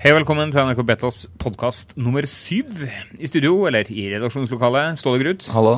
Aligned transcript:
Hei 0.00 0.14
og 0.14 0.16
velkommen 0.16 0.48
til 0.48 0.64
NRK 0.64 0.78
Betas 0.88 1.16
podkast 1.42 1.90
nummer 2.00 2.24
syv. 2.24 2.70
I 3.20 3.28
studio, 3.28 3.66
eller 3.68 3.84
i 3.92 4.06
redaksjonslokalet, 4.08 4.96
Ståle 4.96 5.20
Grut. 5.20 5.44
Hallo. 5.52 5.74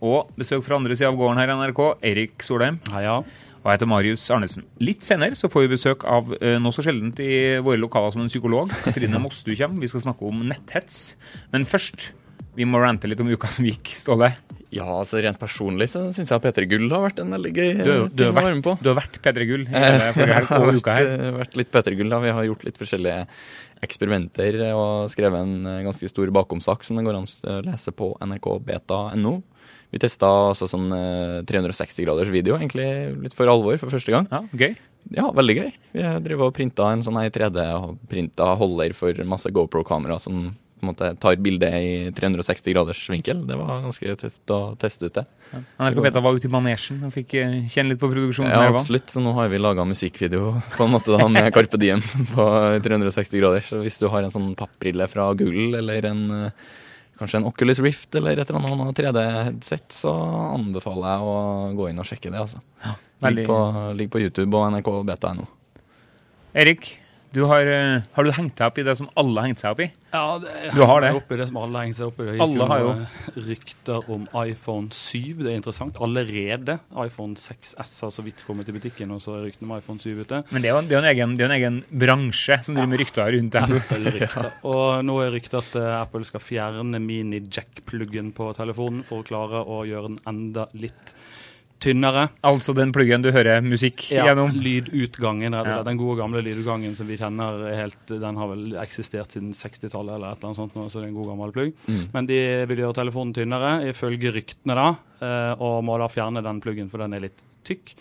Og 0.00 0.30
besøk 0.40 0.62
fra 0.64 0.78
andre 0.78 0.96
sida 0.96 1.10
av 1.10 1.18
gården 1.20 1.36
her 1.42 1.52
i 1.52 1.56
NRK, 1.58 1.82
Eirik 2.08 2.46
Solheim. 2.46 2.78
Heia. 2.94 3.18
Og 3.18 3.68
jeg 3.68 3.76
heter 3.76 3.90
Marius 3.92 4.24
Arnesen. 4.32 4.64
Litt 4.80 5.04
senere 5.04 5.36
så 5.36 5.50
får 5.52 5.66
vi 5.66 5.74
besøk 5.74 6.08
av 6.08 6.32
nå 6.32 6.54
noe 6.64 6.72
så 6.72 6.86
sjeldent 6.86 7.20
i 7.20 7.60
våre 7.60 7.76
lokaler 7.82 8.16
som 8.16 8.24
en 8.24 8.32
psykolog. 8.32 8.72
Katrine 8.86 9.20
Mostu 9.26 9.52
kommer. 9.52 9.84
Vi 9.84 9.92
skal 9.92 10.06
snakke 10.06 10.24
om 10.32 10.40
netthets. 10.48 11.10
Men 11.52 11.68
først, 11.68 12.14
vi 12.56 12.64
må 12.64 12.80
rante 12.80 13.12
litt 13.12 13.20
om 13.20 13.28
uka 13.28 13.52
som 13.52 13.68
gikk. 13.68 13.92
Ståle? 14.00 14.32
Ja, 14.74 14.86
altså 14.98 15.20
rent 15.22 15.38
personlig 15.38 15.86
så 15.92 16.02
syns 16.14 16.32
jeg 16.32 16.42
P3 16.42 16.66
Gull 16.70 16.88
har 16.90 17.04
vært 17.04 17.20
en 17.22 17.30
veldig 17.36 17.52
gøy 17.54 17.68
Du, 17.78 17.90
du, 18.10 18.16
ting 18.18 18.32
har, 18.32 18.32
å 18.32 18.46
være 18.48 18.56
med 18.58 18.64
på. 18.66 18.74
du 18.82 18.88
har 18.90 18.96
vært 18.98 19.18
P3 19.22 19.46
Gull 19.48 19.66
hele 19.70 20.08
forrige 20.48 20.80
uka 20.80 20.96
her. 20.96 21.06
vært, 21.10 21.22
har 21.22 21.36
vært 21.40 21.58
litt 21.60 21.70
P3 21.74 21.94
Gull, 22.00 22.10
da. 22.12 22.20
Vi 22.24 22.34
har 22.38 22.48
gjort 22.48 22.66
litt 22.66 22.80
forskjellige 22.80 23.20
eksperimenter 23.86 24.58
og 24.72 25.12
skrevet 25.12 25.44
en 25.44 25.70
eh, 25.70 25.82
ganske 25.86 26.10
stor 26.10 26.32
bakomsak 26.34 26.86
som 26.86 26.98
det 26.98 27.06
går 27.06 27.18
an 27.20 27.28
å 27.28 27.60
lese 27.68 27.94
på 27.94 28.10
nrkbeta.no. 28.26 29.36
Vi 29.94 30.02
testa 30.02 30.28
altså 30.50 30.66
sånn 30.70 30.90
eh, 30.96 31.40
360 31.46 32.06
graders 32.08 32.32
video, 32.34 32.58
egentlig 32.58 32.88
litt 33.22 33.36
for 33.38 33.50
alvor 33.52 33.78
for 33.78 33.92
første 33.92 34.14
gang. 34.14 34.26
Ja, 34.32 34.42
gøy. 34.50 34.74
Ja, 35.14 35.28
veldig 35.30 35.54
gøy. 35.60 35.68
Vi 35.94 36.06
driver 36.26 36.48
og 36.48 36.56
printa 36.56 36.88
en 36.90 37.04
sånn 37.06 37.20
3D-printa 37.30 38.48
holder 38.58 38.96
for 38.98 39.26
masse 39.28 39.52
GoPro-kamera 39.54 40.18
som 40.18 40.48
på 40.86 40.88
en 40.88 40.92
måte 40.94 41.08
tar 41.20 41.36
bildet 41.42 41.74
i 41.82 41.90
360 42.14 42.72
graders 42.76 43.00
vinkel. 43.10 43.42
Det 43.48 43.58
var 43.58 43.82
ganske 43.84 44.14
tøft 44.22 44.54
å 44.54 44.60
teste 44.78 45.10
ut 45.10 45.18
det. 45.18 45.26
Ja. 45.52 45.60
NRK 45.90 46.00
Beta 46.06 46.22
var 46.24 46.38
ute 46.38 46.46
i 46.46 46.52
manesjen 46.54 47.02
og 47.06 47.12
fikk 47.14 47.34
eh, 47.42 47.58
kjenne 47.72 47.92
litt 47.94 48.00
på 48.02 48.08
produksjonen. 48.12 48.54
Ja, 48.54 48.70
absolutt. 48.70 49.10
Så 49.10 49.20
nå 49.24 49.34
har 49.36 49.50
vi 49.52 49.58
laga 49.60 49.84
musikkvideo 49.90 50.54
på 50.78 50.86
en 50.86 50.94
måte 50.94 51.12
da 51.18 51.26
med 51.28 51.50
Carpe 51.54 51.78
Diem 51.82 52.00
på 52.32 52.48
360 52.86 53.42
grader. 53.42 53.66
Så 53.66 53.82
hvis 53.82 53.98
du 54.00 54.06
har 54.14 54.22
en 54.26 54.34
sånn 54.34 54.52
pappbrille 54.58 55.10
fra 55.10 55.28
Google 55.34 55.82
eller 55.82 56.06
en 56.12 56.24
eh, 56.38 56.66
kanskje 57.18 57.38
en 57.40 57.46
Oculus 57.48 57.78
Rift 57.80 58.14
eller 58.18 58.36
et 58.42 58.50
eller 58.52 58.66
annet 58.76 58.98
3D-headset, 58.98 59.86
så 59.96 60.10
anbefaler 60.52 61.06
jeg 61.14 61.28
å 61.32 61.36
gå 61.78 61.86
inn 61.90 62.02
og 62.02 62.08
sjekke 62.10 62.28
det. 62.30 62.42
altså. 62.42 62.60
veldig- 63.24 63.38
Ligg 63.40 63.48
på, 63.48 63.60
ligg 63.96 64.10
på 64.12 64.20
YouTube 64.20 64.52
og 64.58 64.66
NRK 64.74 64.90
Beta.no. 65.08 65.46
Erik, 66.56 66.90
du 67.36 67.42
har, 67.44 67.68
eh, 67.68 68.00
har 68.16 68.24
du 68.24 68.30
hengt 68.32 68.56
deg 68.56 68.70
opp 68.70 68.78
i 68.80 68.84
det 68.86 68.94
som 68.96 69.10
alle 69.20 69.42
har 69.42 69.50
hengt 69.50 69.60
seg 69.60 69.74
opp 69.74 69.80
i? 69.84 69.90
Ja, 70.14 70.38
det, 70.40 70.52
Du 70.72 70.80
har 70.88 71.02
det? 71.04 71.10
i 71.12 71.36
det 71.36 71.46
som 71.50 71.58
alle 71.60 71.76
har 71.76 71.84
hengt 71.84 71.98
seg 71.98 72.06
opp 72.08 72.20
i. 72.24 72.28
Det 72.30 72.40
Alle 72.40 72.68
har 72.70 72.80
jo. 72.80 72.92
rykter 73.50 74.08
om 74.14 74.24
iPhone 74.40 74.88
7. 74.88 75.42
Det 75.42 75.50
er 75.52 75.58
interessant. 75.58 75.98
Allerede. 76.00 76.78
iPhone 77.04 77.36
6S 77.36 78.00
har 78.06 78.14
så 78.14 78.24
vidt 78.24 78.40
kommet 78.46 78.70
i 78.70 78.72
butikken, 78.72 79.12
og 79.12 79.20
så 79.20 79.36
er 79.36 79.44
ryktene 79.50 79.68
om 79.68 79.76
iPhone 79.76 80.00
7 80.00 80.22
ute. 80.24 80.42
Men 80.50 80.62
det 80.64 80.70
er 80.70 80.74
jo, 80.74 80.80
det 80.88 80.96
er 80.96 81.02
en, 81.04 81.10
egen, 81.12 81.36
det 81.36 81.44
er 81.44 81.50
en 81.52 81.56
egen 81.58 81.78
bransje 81.92 82.58
som 82.64 82.74
driver 82.78 82.92
med 82.94 83.02
rykter 83.04 83.32
rundt 83.36 83.52
det. 83.58 83.64
Apple-rykter. 83.82 84.50
Og 84.72 85.04
nå 85.04 85.18
er 85.26 85.34
ryktet 85.36 85.60
at 85.60 85.76
eh, 85.82 85.92
Apple 86.00 86.24
skal 86.24 86.40
fjerne 86.40 87.02
mini-jack-pluggen 87.04 88.32
på 88.36 88.52
telefonen 88.56 89.04
for 89.04 89.20
å 89.20 89.28
klare 89.28 89.60
å 89.66 89.82
gjøre 89.84 90.14
den 90.14 90.22
enda 90.32 90.70
litt 90.72 91.12
tynnere. 91.82 92.28
Altså 92.46 92.72
den 92.74 92.92
pluggen 92.94 93.22
du 93.22 93.30
hører 93.34 93.60
musikk 93.64 94.06
Ja, 94.10 94.24
gjennom. 94.30 94.52
lydutgangen, 94.56 95.52
rett 95.54 95.66
og 95.68 95.72
slett. 95.74 95.84
Den 95.90 95.98
gode 96.00 96.16
gamle 96.22 96.42
lydutgangen 96.44 96.96
som 96.96 97.06
vi 97.06 97.16
kjenner 97.20 97.66
er 97.70 97.76
helt 97.82 98.06
Den 98.08 98.36
har 98.40 98.48
vel 98.48 98.76
eksistert 98.80 99.32
siden 99.36 99.52
60-tallet 99.52 100.14
eller 100.16 100.32
et 100.32 100.38
eller 100.40 100.50
annet 100.52 100.60
sånt, 100.62 100.74
nå, 100.78 100.86
så 100.90 101.00
det 101.00 101.04
er 101.06 101.08
en 101.12 101.18
god 101.20 101.30
gammel 101.32 101.52
plugg. 101.52 101.74
Mm. 101.88 102.04
Men 102.14 102.26
de 102.30 102.40
vil 102.70 102.82
gjøre 102.84 102.98
telefonen 103.02 103.34
tynnere, 103.36 103.74
ifølge 103.90 104.32
ryktene, 104.38 104.74
da. 104.78 104.88
eh, 105.20 105.52
Og 105.60 105.82
må 105.84 105.98
da 105.98 106.08
fjerne 106.08 106.42
den 106.42 106.60
pluggen, 106.64 106.88
for 106.90 106.98
den 107.04 107.14
er 107.14 107.20
litt 107.28 107.42
tykk. 107.66 107.96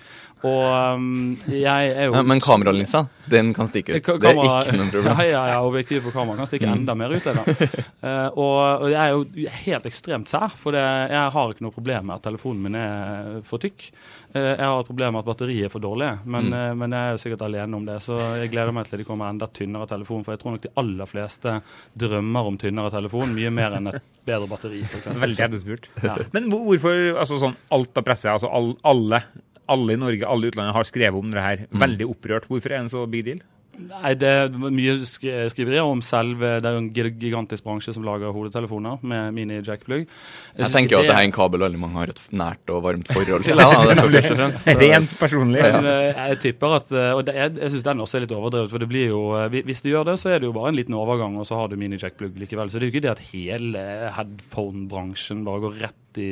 Og 0.46 0.62
um, 1.00 1.06
jeg 1.50 1.88
er 1.96 2.06
jo 2.06 2.14
Ja, 2.14 2.22
men 2.28 2.42
kameralinsa, 2.44 3.00
den 3.32 3.48
kan 3.58 3.66
stikke 3.66 3.96
ut. 3.96 4.04
Kamera, 4.06 4.20
Det 4.22 4.34
er 4.36 4.68
ikke 4.68 4.78
noe 4.78 4.92
problem. 4.94 5.08
Ja, 5.18 5.24
ja, 5.26 5.44
ja, 5.56 5.62
objektivet 5.66 6.04
på 6.06 6.12
kamera 6.14 6.38
kan 6.38 6.50
stikke 6.52 6.68
Mm. 6.70 6.74
enda 6.84 6.94
mer 7.00 7.16
ut. 7.16 7.26
Uh. 7.26 7.40
Eh, 8.06 8.28
og, 8.38 8.84
og 8.86 8.92
jeg 8.92 9.00
er 9.02 9.14
jo 9.16 9.48
helt 9.66 9.86
ekstremt 9.90 10.30
sær, 10.30 10.52
for 10.62 10.76
det, 10.76 10.84
jeg 11.10 11.32
har 11.34 11.54
ikke 11.56 11.64
noe 11.66 11.74
problem 11.74 12.06
med 12.12 12.20
at 12.20 12.26
telefonen 12.28 12.62
min 12.68 12.76
er 12.78 13.40
for 13.48 13.58
tykk. 13.64 13.88
Uh, 14.36 14.52
jeg 14.52 14.62
har 14.68 14.84
et 14.84 14.90
problem 14.92 15.16
med 15.16 15.24
at 15.24 15.30
batteriet 15.32 15.66
er 15.66 15.74
for 15.74 15.82
dårlig, 15.82 16.12
men, 16.30 16.52
Mm. 16.52 16.54
uh, 16.54 16.76
men 16.84 16.94
jeg 16.94 17.08
er 17.08 17.16
jo 17.16 17.22
sikkert 17.24 17.46
alene 17.48 17.80
om 17.80 17.88
det. 17.88 17.98
Så 18.06 18.20
jeg 18.44 18.52
gleder 18.54 18.76
meg 18.78 18.86
til 18.92 19.02
det 19.02 19.08
kommer 19.08 19.32
enda 19.34 19.48
tynnere 19.50 19.88
telefon, 19.90 20.22
for 20.28 20.36
jeg 20.36 20.44
tror 20.44 20.54
nok 20.60 20.68
de 20.68 20.74
aller 20.84 21.10
fleste 21.10 21.56
drømmer 21.98 22.52
om 22.52 22.60
tynnere 22.62 22.94
telefon, 22.94 23.34
mye 23.34 23.50
mer 23.56 23.80
enn 23.80 23.90
et 23.96 24.04
bedre 24.28 24.46
batteri, 24.52 24.84
f.eks. 24.86 25.10
Veldig 25.26 25.48
etterspurt. 25.48 25.90
Ja. 26.06 26.20
Men 26.36 26.52
hvorfor 26.54 27.18
altså 27.18 27.42
sånn 27.42 27.58
alt 27.74 27.98
av 27.98 28.06
presse, 28.06 28.30
altså 28.30 28.52
all, 28.54 28.76
alle, 28.86 29.24
alle 29.68 29.94
i 29.94 30.02
Norge, 30.02 30.26
alle 30.28 30.48
i 30.48 30.54
utlandet 30.54 30.76
har 30.78 30.84
skrevet 30.92 31.20
om 31.20 31.32
det 31.32 31.42
her, 31.42 31.66
Mm. 31.72 31.80
veldig 31.82 32.10
opprørt. 32.16 32.48
Hvorfor 32.48 32.72
er 32.72 32.78
det 32.78 32.86
en 32.86 32.90
så 32.96 33.06
big 33.10 33.26
deal? 33.26 33.42
Nei, 33.76 34.14
det 34.16 34.24
er 34.24 34.48
mye 34.72 34.94
skri- 35.04 35.50
skriverier 35.52 35.84
om 35.84 36.00
selve 36.00 36.62
Det 36.64 36.66
er 36.70 36.78
jo 36.78 36.80
en 36.80 36.94
gigantisk 37.20 37.62
bransje 37.66 37.92
som 37.94 38.06
lager 38.08 38.32
hodetelefoner 38.32 39.02
med 39.04 39.34
mini-jackplug. 39.36 40.06
Jeg, 40.08 40.62
Jeg 40.64 40.72
tenker 40.72 40.96
jo 40.96 41.00
at 41.02 41.10
det 41.10 41.16
er 41.18 41.26
en 41.26 41.34
kabel 41.36 41.60
veldig 41.60 41.78
mange 41.82 41.98
har 42.00 42.08
et 42.08 42.22
nært 42.32 42.72
og 42.72 42.84
varmt 42.86 43.08
forhold 43.12 43.44
til. 43.44 43.58
Ja, 43.60 43.68
derfor 43.92 44.08
først 44.16 44.32
og 44.32 44.38
fremst. 44.40 44.66
Rent 44.80 45.12
personlig. 45.20 45.60
Men 45.60 45.86
eh, 45.92 46.30
jeg 46.30 46.40
tipper 46.46 46.76
at 46.78 46.90
eh, 46.96 47.12
Og 47.18 47.26
det, 47.28 47.36
jeg, 47.36 47.52
jeg 47.66 47.72
syns 47.76 47.84
den 47.90 48.00
også 48.06 48.16
er 48.16 48.22
litt 48.24 48.32
overdrevet. 48.38 48.72
For 48.72 48.78
det 48.86 48.88
blir 48.88 49.08
jo 49.10 49.20
eh, 49.44 49.50
Hvis 49.68 49.82
du 49.84 49.90
gjør 49.92 50.06
det, 50.08 50.16
så 50.24 50.30
er 50.32 50.40
det 50.40 50.48
jo 50.48 50.54
bare 50.56 50.72
en 50.72 50.80
liten 50.80 50.96
overgang, 50.96 51.36
og 51.38 51.46
så 51.46 51.60
har 51.60 51.68
du 51.68 51.76
mini-jack-plugg 51.76 52.40
likevel. 52.46 52.72
Så 52.72 52.80
det 52.80 52.88
er 52.88 52.92
jo 52.92 52.96
ikke 52.96 53.06
det 53.10 53.12
at 53.18 53.28
hele 53.34 53.84
headphone-bransjen 54.16 55.44
bare 55.44 55.60
går 55.68 55.80
rett 55.84 56.24
i 56.24 56.32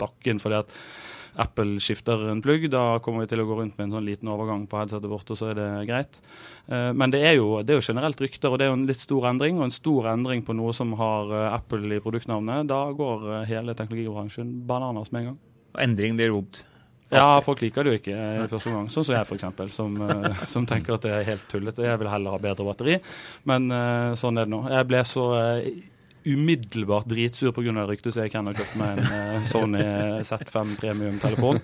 bakken 0.00 0.40
fordi 0.40 0.62
at 0.62 0.72
Apple 1.38 1.78
skifter 1.82 2.24
en 2.32 2.40
plugg. 2.42 2.66
Da 2.72 2.98
kommer 3.02 3.22
vi 3.22 3.30
til 3.30 3.42
å 3.42 3.46
gå 3.46 3.58
rundt 3.60 3.76
med 3.78 3.86
en 3.88 3.96
sånn 3.96 4.06
liten 4.08 4.30
overgang 4.32 4.64
på 4.70 4.80
headsetet 4.80 5.10
vårt, 5.10 5.28
og 5.30 5.38
så 5.38 5.52
er 5.52 5.58
det 5.58 5.68
greit. 5.88 6.18
Eh, 6.66 6.90
Men 6.92 7.14
det 7.14 7.20
er, 7.22 7.36
jo, 7.38 7.60
det 7.62 7.74
er 7.74 7.78
jo 7.78 7.86
generelt 7.92 8.20
rykter, 8.20 8.50
og 8.50 8.58
det 8.58 8.66
er 8.66 8.72
jo 8.72 8.78
en 8.80 8.88
litt 8.88 9.02
stor 9.02 9.28
endring. 9.30 9.60
Og 9.60 9.68
en 9.68 9.74
stor 9.74 10.08
endring 10.12 10.42
på 10.46 10.56
noe 10.58 10.74
som 10.74 10.96
har 10.98 11.30
eh, 11.30 11.52
Apple 11.54 11.94
i 11.94 12.00
produktnavnet, 12.02 12.66
da 12.70 12.80
går 12.92 13.28
eh, 13.28 13.44
hele 13.52 13.76
teknologibransjen 13.78 14.50
bananas 14.66 15.12
med 15.12 15.22
en 15.22 15.30
gang. 15.30 15.38
Endring 15.86 16.18
blir 16.18 16.34
vondt. 16.34 16.64
Ja, 17.08 17.38
folk 17.40 17.62
liker 17.64 17.86
det 17.86 17.92
jo 17.92 17.98
ikke 18.02 18.16
i 18.18 18.48
første 18.50 18.68
omgang. 18.68 18.90
Sånn 18.92 19.06
som 19.06 19.14
jeg, 19.14 19.24
f.eks., 19.24 19.76
som, 19.78 19.94
som 20.54 20.66
tenker 20.68 20.98
at 20.98 21.06
det 21.06 21.14
er 21.16 21.30
helt 21.30 21.46
tullete. 21.48 21.86
Jeg 21.86 22.02
vil 22.02 22.10
heller 22.12 22.34
ha 22.34 22.42
bedre 22.42 22.66
batteri. 22.66 22.98
Men 23.48 23.70
sånn 24.20 24.36
er 24.36 24.44
det 24.44 24.52
nå. 24.52 24.66
Jeg 24.68 24.88
ble 24.90 25.00
så 25.08 25.24
umiddelbart 26.34 27.08
dritsur 27.08 27.52
pga. 27.56 27.86
ryktet, 27.88 28.14
så 28.14 28.24
jeg 28.24 28.32
kan 28.32 28.46
ha 28.48 28.54
kjøpt 28.56 28.76
meg 28.80 28.98
en 28.98 29.06
eh, 29.18 29.46
Sony 29.48 29.82
Z5 30.26 30.74
Premium-telefon. 30.80 31.60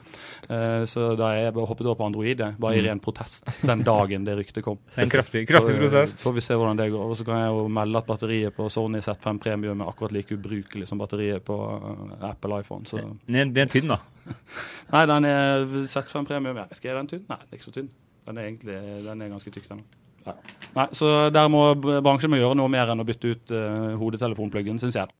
Eh, 0.48 0.84
så 0.90 1.14
da 1.18 1.30
jeg 1.36 1.54
hoppet 1.54 1.86
over 1.86 1.98
på 2.00 2.08
Android, 2.08 2.40
jeg, 2.40 2.56
bare 2.60 2.78
i 2.78 2.84
ren 2.84 3.00
protest, 3.02 3.54
den 3.64 3.84
dagen 3.86 4.26
det 4.26 4.36
ryktet 4.38 4.64
kom. 4.66 4.78
En 5.00 5.12
kraftig, 5.12 5.46
kraftig 5.48 5.76
Så, 5.78 5.88
eh. 6.02 6.14
Får 6.24 6.36
vi 6.36 6.44
se 6.44 6.58
hvordan 6.58 6.80
det 6.80 6.90
går. 6.92 7.06
Og 7.10 7.16
så 7.18 7.26
kan 7.28 7.40
jeg 7.42 7.54
jo 7.54 7.66
melde 7.78 8.02
at 8.02 8.08
batteriet 8.08 8.56
på 8.56 8.68
Sony 8.72 9.02
Z5 9.04 9.40
Premium 9.44 9.80
er 9.84 9.90
akkurat 9.92 10.14
like 10.16 10.36
ubrukelig 10.36 10.88
som 10.90 11.00
batteriet 11.00 11.44
på 11.46 11.58
eh, 11.78 12.30
Apple 12.30 12.60
iPhone. 12.60 12.86
Så 12.86 13.00
Den 13.00 13.40
er, 13.40 13.50
den 13.50 13.66
er 13.66 13.72
tynn, 13.72 13.92
da. 13.92 14.00
Nei, 14.94 15.04
den 15.10 15.28
er 15.28 15.68
Z5 15.84 16.24
Premium. 16.30 16.56
Jeg 16.56 16.70
vet 16.70 16.80
ikke, 16.80 16.94
er 16.94 17.02
den 17.02 17.12
tynn? 17.12 17.28
Nei, 17.28 17.42
den 17.42 17.52
er 17.52 17.60
ikke 17.60 17.70
så 17.70 17.76
tynn. 17.80 17.92
Den 18.24 18.40
er 18.40 18.48
egentlig 18.48 18.80
den 19.04 19.22
er 19.22 19.36
ganske 19.36 19.52
tykk, 19.52 19.68
den 19.72 19.84
òg. 19.84 20.00
Nei, 20.74 20.88
så 20.96 21.10
der 21.34 21.50
må 21.52 21.66
bransjen 21.78 22.32
må 22.32 22.40
gjøre 22.40 22.58
noe 22.58 22.72
mer 22.72 22.90
enn 22.90 23.02
å 23.02 23.06
bytte 23.06 23.34
ut 23.34 23.54
uh, 23.54 23.92
hodetelefonpluggen, 24.00 24.80
syns 24.82 24.98
jeg. 24.98 25.12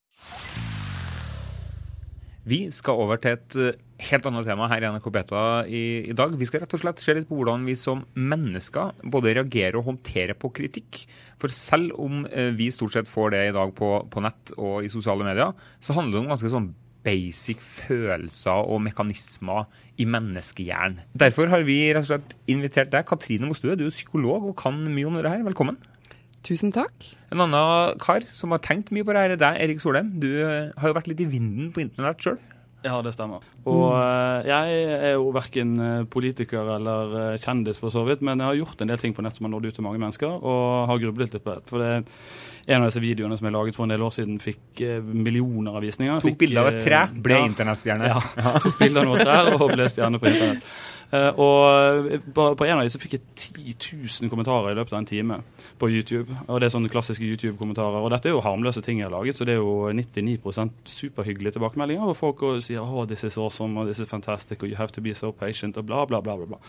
Vi 2.45 2.67
skal 2.77 3.01
over 3.01 3.21
til 3.21 3.39
et 3.39 3.55
eh, 3.57 3.77
helt 4.11 4.27
annet 4.29 4.45
tema 4.45 4.67
her 4.69 4.85
i 4.85 4.89
NRK 4.93 5.07
Beta 5.15 5.45
i, 5.65 6.11
i 6.11 6.17
dag. 6.17 6.35
Vi 6.37 6.45
skal 6.49 6.61
rett 6.65 6.75
og 6.77 6.83
slett 6.83 7.01
se 7.01 7.15
litt 7.17 7.29
på 7.31 7.39
hvordan 7.39 7.65
vi 7.65 7.73
som 7.81 8.03
mennesker 8.13 8.99
både 9.15 9.33
reagerer 9.39 9.79
og 9.81 9.89
håndterer 9.89 10.37
på 10.37 10.51
kritikk. 10.59 11.07
For 11.41 11.53
selv 11.53 11.97
om 11.97 12.27
eh, 12.29 12.53
vi 12.57 12.69
stort 12.75 12.93
sett 12.97 13.09
får 13.09 13.33
det 13.33 13.43
i 13.49 13.55
dag 13.57 13.73
på, 13.79 13.95
på 14.13 14.25
nett 14.25 14.53
og 14.59 14.85
i 14.85 14.93
sosiale 14.93 15.25
medier, 15.25 15.57
så 15.81 15.97
handler 15.97 16.19
det 16.19 16.21
om 16.21 16.35
ganske 16.35 16.53
sånn 16.53 16.69
basic 17.05 17.61
følelser 17.63 18.65
og 18.65 18.81
mekanismer 18.85 19.69
i 20.01 20.07
menneskehjernen. 20.09 21.03
Derfor 21.21 21.53
har 21.53 21.67
vi 21.69 21.79
rett 21.93 22.07
og 22.07 22.15
slett 22.15 22.37
invitert 22.51 22.93
deg, 22.95 23.07
Katrine 23.09 23.51
Mostue, 23.51 23.77
du 23.79 23.87
er 23.87 23.95
psykolog 23.95 24.49
og 24.51 24.57
kan 24.61 24.79
mye 24.89 25.11
om 25.11 25.21
det 25.21 25.29
her. 25.29 25.45
Velkommen. 25.47 25.79
Tusen 26.45 26.75
takk. 26.75 27.07
En 27.33 27.41
annen 27.41 28.01
kar 28.03 28.27
som 28.37 28.53
har 28.53 28.61
tenkt 28.65 28.93
mye 28.93 29.05
på 29.07 29.15
det 29.17 29.23
her, 29.23 29.37
er 29.37 29.41
deg, 29.41 29.61
Erik 29.65 29.81
Solheim. 29.81 30.11
Du 30.21 30.29
eh, 30.45 30.75
har 30.77 30.91
jo 30.91 30.97
vært 30.97 31.09
litt 31.09 31.23
i 31.25 31.29
vinden 31.29 31.71
på 31.73 31.85
internett 31.85 32.21
sjøl. 32.21 32.37
Ja, 32.85 32.99
det 33.01 33.15
stemmer. 33.15 33.45
Og 33.65 33.87
mm. 33.97 34.45
jeg 34.51 34.81
er 34.93 35.15
jo 35.15 35.31
verken 35.33 35.73
eh, 35.81 36.03
politiker 36.13 36.69
eller 36.75 37.15
eh, 37.21 37.39
kjendis, 37.41 37.81
for 37.81 37.95
så 37.95 38.05
vidt, 38.05 38.21
men 38.21 38.43
jeg 38.43 38.51
har 38.51 38.59
gjort 38.61 38.85
en 38.85 38.93
del 38.93 39.01
ting 39.01 39.17
på 39.17 39.25
nett 39.25 39.39
som 39.39 39.49
har 39.49 39.55
nådd 39.55 39.71
ut 39.71 39.79
til 39.79 39.87
mange 39.87 40.03
mennesker, 40.03 40.37
og 40.37 40.91
har 40.91 41.01
grublet 41.01 41.33
litt 41.33 41.47
på 41.47 41.55
det. 41.55 41.65
For 41.71 41.81
det 41.81 41.93
en 42.67 42.81
av 42.81 42.89
disse 42.89 43.03
videoene 43.03 43.37
som 43.39 43.49
jeg 43.49 43.55
laget 43.55 43.77
for 43.77 43.87
en 43.87 43.93
del 43.93 44.05
år 44.07 44.15
siden, 44.15 44.39
fikk 44.43 44.81
eh, 44.85 44.99
millioner 45.05 45.77
av 45.77 45.85
visninger. 45.85 46.23
Tok 46.25 46.39
bilde 46.41 46.63
av 46.63 46.71
et 46.71 46.81
tre, 46.85 47.03
eh, 47.05 47.15
ble 47.27 47.39
ja, 47.41 47.47
internettstjerne. 47.51 48.11
Ja, 48.15 48.55
tok 48.65 48.79
bilde 48.81 49.03
av 49.03 49.09
noe 49.11 49.25
trær 49.25 49.53
og 49.59 49.67
ble 49.75 49.89
stjerne 49.93 50.21
på 50.23 50.31
internett. 50.33 50.69
Uh, 51.15 51.31
og 51.39 52.09
på, 52.35 52.45
på, 52.59 52.67
en 52.67 52.81
av 52.81 52.83
de 52.83 52.91
så 52.91 52.99
fikk 52.99 53.13
jeg 53.15 53.23
10 53.39 53.75
000 54.25 54.31
kommentarer 54.33 54.73
i 54.73 54.79
løpet 54.79 54.97
av 54.97 54.99
en 54.99 55.07
time 55.07 55.37
på 55.79 55.91
YouTube. 55.93 56.27
Og 56.49 56.59
det 56.59 56.67
er 56.67 56.75
sånne 56.75 56.91
klassiske 56.91 57.27
YouTube-kommentarer. 57.29 58.01
Og 58.03 58.11
dette 58.11 58.31
er 58.31 58.35
jo 58.35 58.43
harmløse 58.43 58.83
ting 58.83 58.99
jeg 58.99 59.07
har 59.07 59.15
laget, 59.15 59.39
så 59.39 59.47
det 59.47 59.55
er 59.55 59.63
jo 59.63 59.93
99% 59.95 60.75
superhyggelige 60.91 61.55
tilbakemeldinger. 61.55 62.11
Og 62.11 62.19
folk 62.19 62.43
sier 62.65 62.83
oh, 62.83 63.05
this 63.07 63.23
is 63.23 63.39
awesome, 63.39 63.79
og 63.79 63.91
this 63.91 64.03
is 64.03 64.11
fantastic, 64.11 64.63
og 64.63 64.73
you 64.73 64.81
have 64.81 64.91
to 64.97 65.05
be 65.05 65.15
so 65.15 65.31
patient, 65.31 65.79
og 65.79 65.87
bla, 65.87 66.03
bla, 66.09 66.23
bla. 66.25 66.37
bla, 66.41 66.57
bla. 66.57 66.63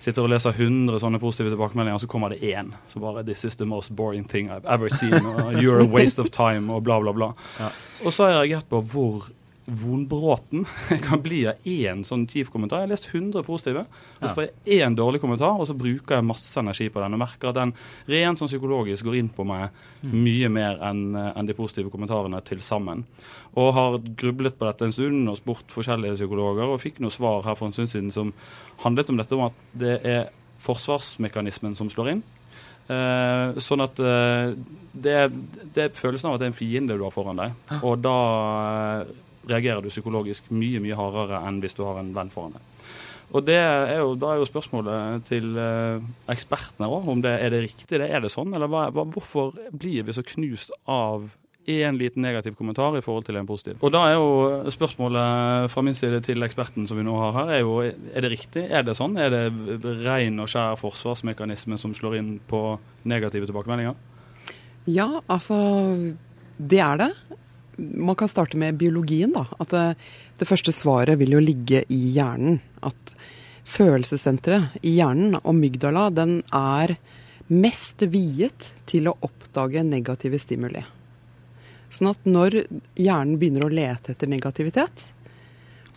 Sitter 0.00 0.24
og 0.24 0.30
leser 0.32 0.56
100 0.56 1.00
sånne 1.02 1.18
positive 1.20 1.50
tilbakemeldinger, 1.52 1.98
og 1.98 2.04
så 2.04 2.08
kommer 2.08 2.32
det 2.32 2.40
én. 2.40 2.72
Så 2.88 3.00
bare 3.00 3.24
This 3.24 3.44
is 3.44 3.56
the 3.56 3.68
most 3.68 3.96
boring 3.96 4.28
thing 4.28 4.48
I've 4.50 4.68
ever 4.68 4.88
seen. 4.88 5.26
Og 5.26 5.60
You're 5.60 5.80
a 5.80 5.88
waste 5.88 6.20
of 6.20 6.30
time, 6.32 6.72
og 6.72 6.84
bla, 6.84 7.00
bla, 7.00 7.12
bla. 7.12 7.32
Ja. 7.58 7.68
Og 8.04 8.12
så 8.12 8.24
har 8.24 8.30
jeg 8.30 8.40
reagert 8.40 8.68
på 8.68 8.80
hvor 8.80 9.28
vonbråten 9.70 10.64
kan 11.06 11.20
bli 11.22 11.44
av 11.50 11.66
én 11.68 12.02
sånn 12.06 12.26
kjip 12.30 12.50
kommentar. 12.52 12.82
Jeg 12.82 12.88
har 12.88 12.92
lest 12.92 13.08
100 13.12 13.44
positive, 13.46 13.84
og 14.18 14.24
så 14.24 14.32
får 14.34 14.46
jeg 14.46 14.80
én 14.80 14.96
dårlig 14.98 15.20
kommentar, 15.22 15.54
og 15.54 15.68
så 15.68 15.76
bruker 15.78 16.18
jeg 16.18 16.26
masse 16.26 16.58
energi 16.58 16.88
på 16.90 17.02
den 17.02 17.16
og 17.16 17.22
merker 17.22 17.52
at 17.52 17.60
den 17.60 17.74
rent 18.10 18.40
sånn 18.40 18.50
psykologisk 18.50 19.06
går 19.06 19.20
inn 19.20 19.30
på 19.34 19.46
meg 19.46 19.68
mm. 20.02 20.16
mye 20.16 20.50
mer 20.52 20.82
enn 20.90 21.04
en 21.20 21.48
de 21.48 21.56
positive 21.56 21.92
kommentarene 21.92 22.42
til 22.46 22.64
sammen. 22.66 23.06
Og 23.60 23.72
har 23.76 24.00
grublet 24.18 24.58
på 24.58 24.66
dette 24.66 24.88
en 24.88 24.96
stund 24.96 25.30
og 25.30 25.38
spurt 25.38 25.72
forskjellige 25.74 26.18
psykologer, 26.18 26.66
og 26.66 26.82
fikk 26.82 27.00
noe 27.04 27.14
svar 27.14 27.46
her 27.46 27.58
for 27.58 27.70
en 27.70 27.76
stund 27.76 27.94
siden 27.94 28.10
som 28.14 28.34
handlet 28.84 29.12
om 29.12 29.22
dette 29.22 29.38
om 29.38 29.46
at 29.48 29.64
det 29.78 29.96
er 30.02 30.28
forsvarsmekanismen 30.60 31.78
som 31.78 31.90
slår 31.92 32.14
inn. 32.16 32.26
Uh, 32.90 33.54
sånn 33.62 33.84
at 33.84 34.00
uh, 34.02 34.50
det, 34.90 35.18
det, 35.76 35.84
er 35.84 35.92
følelsen 35.94 36.26
av 36.26 36.34
at 36.34 36.42
det 36.42 36.48
er 36.48 36.50
en 36.50 36.56
fiende 36.58 36.96
du 36.98 37.04
har 37.06 37.14
foran 37.14 37.38
deg. 37.38 37.58
Og 37.86 38.00
da 38.02 38.14
reagerer 39.48 39.82
du 39.82 39.88
psykologisk 39.92 40.50
mye 40.52 40.82
mye 40.82 40.98
hardere 40.98 41.40
enn 41.48 41.60
hvis 41.62 41.76
du 41.78 41.84
har 41.86 42.00
en 42.00 42.12
venn 42.16 42.32
foran 42.32 42.58
deg. 42.58 42.66
Og 43.30 43.44
det 43.46 43.58
er 43.60 44.00
jo, 44.00 44.14
Da 44.18 44.32
er 44.32 44.40
jo 44.40 44.48
spørsmålet 44.48 45.26
til 45.28 45.52
uh, 45.54 46.02
ekspertene 46.32 46.88
også, 46.88 47.12
om 47.12 47.20
det 47.22 47.36
er 47.38 47.52
det 47.54 47.62
riktig, 47.68 48.00
det 48.00 48.08
er 48.10 48.24
det 48.24 48.32
sånn? 48.32 48.50
Eller 48.56 48.70
hva, 48.70 48.88
hvorfor 48.90 49.54
blir 49.70 50.02
vi 50.06 50.16
så 50.16 50.24
knust 50.26 50.74
av 50.90 51.30
én 51.70 51.98
liten 52.00 52.24
negativ 52.24 52.56
kommentar 52.58 52.96
i 52.98 53.02
forhold 53.04 53.28
til 53.28 53.38
en 53.38 53.46
positiv? 53.46 53.76
Og 53.84 53.92
Da 53.94 54.02
er 54.08 54.16
jo 54.16 54.70
spørsmålet 54.74 55.70
fra 55.70 55.84
min 55.86 55.94
side 55.94 56.22
til 56.26 56.42
eksperten 56.42 56.88
som 56.88 56.98
vi 56.98 57.04
nå 57.06 57.14
har 57.20 57.36
her, 57.36 57.52
er 57.54 57.60
jo 57.60 57.78
er 57.84 58.24
det 58.24 58.32
riktig? 58.32 58.64
Er 58.66 58.82
det 58.82 58.96
sånn? 58.98 59.18
Er 59.20 59.30
det 59.30 59.84
ren 60.02 60.40
og 60.42 60.50
skjær 60.50 60.80
forsvarsmekanisme 60.80 61.78
som 61.78 61.94
slår 61.94 62.18
inn 62.18 62.32
på 62.50 62.80
negative 63.04 63.46
tilbakemeldinger? 63.46 63.94
Ja, 64.90 65.20
altså 65.28 65.60
det 66.58 66.80
er 66.82 66.96
det 66.98 67.12
man 67.80 68.16
kan 68.16 68.30
starte 68.30 68.58
med 68.60 68.78
biologien, 68.80 69.32
da. 69.34 69.46
At 69.58 69.74
det, 69.74 69.84
det, 70.40 70.48
første 70.48 70.74
svaret 70.74 71.18
vil 71.20 71.36
jo 71.36 71.42
ligge 71.42 71.84
i 71.88 72.00
hjernen. 72.16 72.60
At 72.86 73.14
følelsessenteret 73.70 74.80
i 74.82 74.96
hjernen, 74.98 75.38
amygdala, 75.44 76.08
den 76.14 76.40
er 76.54 76.96
mest 77.50 78.02
viet 78.12 78.72
til 78.90 79.10
å 79.10 79.16
oppdage 79.26 79.82
negative 79.86 80.38
stimuli. 80.42 80.82
Sånn 81.90 82.12
at 82.12 82.28
når 82.28 82.62
hjernen 82.94 83.38
begynner 83.40 83.66
å 83.66 83.72
lete 83.72 84.14
etter 84.14 84.30
negativitet, 84.30 85.08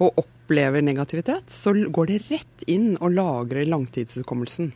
og 0.02 0.18
opplever 0.18 0.82
negativitet, 0.82 1.52
så 1.54 1.74
går 1.74 2.10
det 2.10 2.22
rett 2.32 2.66
inn 2.68 2.96
og 2.98 3.14
lagrer 3.14 3.70
langtidshukommelsen. 3.70 4.72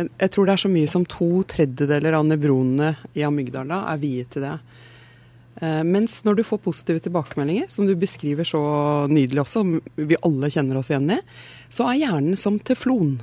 Jeg 0.00 0.30
tror 0.32 0.46
det 0.46 0.54
er 0.54 0.62
så 0.62 0.70
mye 0.72 0.88
som 0.88 1.04
to 1.08 1.42
tredjedeler 1.50 2.16
av 2.16 2.24
nevronene 2.28 2.94
i 3.18 3.24
amygdala 3.26 3.82
er 3.90 4.00
viet 4.00 4.30
til 4.32 4.46
det. 4.46 4.56
Eh, 5.60 5.82
mens 5.84 6.22
når 6.24 6.40
du 6.40 6.46
får 6.46 6.62
positive 6.64 7.02
tilbakemeldinger, 7.04 7.68
som 7.72 7.88
du 7.88 7.92
beskriver 7.98 8.48
så 8.48 8.62
nydelig 9.10 9.44
også, 9.44 9.64
vi 9.96 10.16
alle 10.24 10.48
kjenner 10.52 10.80
oss 10.80 10.88
igjen 10.92 11.12
i, 11.18 11.20
så 11.72 11.90
er 11.90 12.00
hjernen 12.04 12.40
som 12.40 12.56
teflon. 12.64 13.18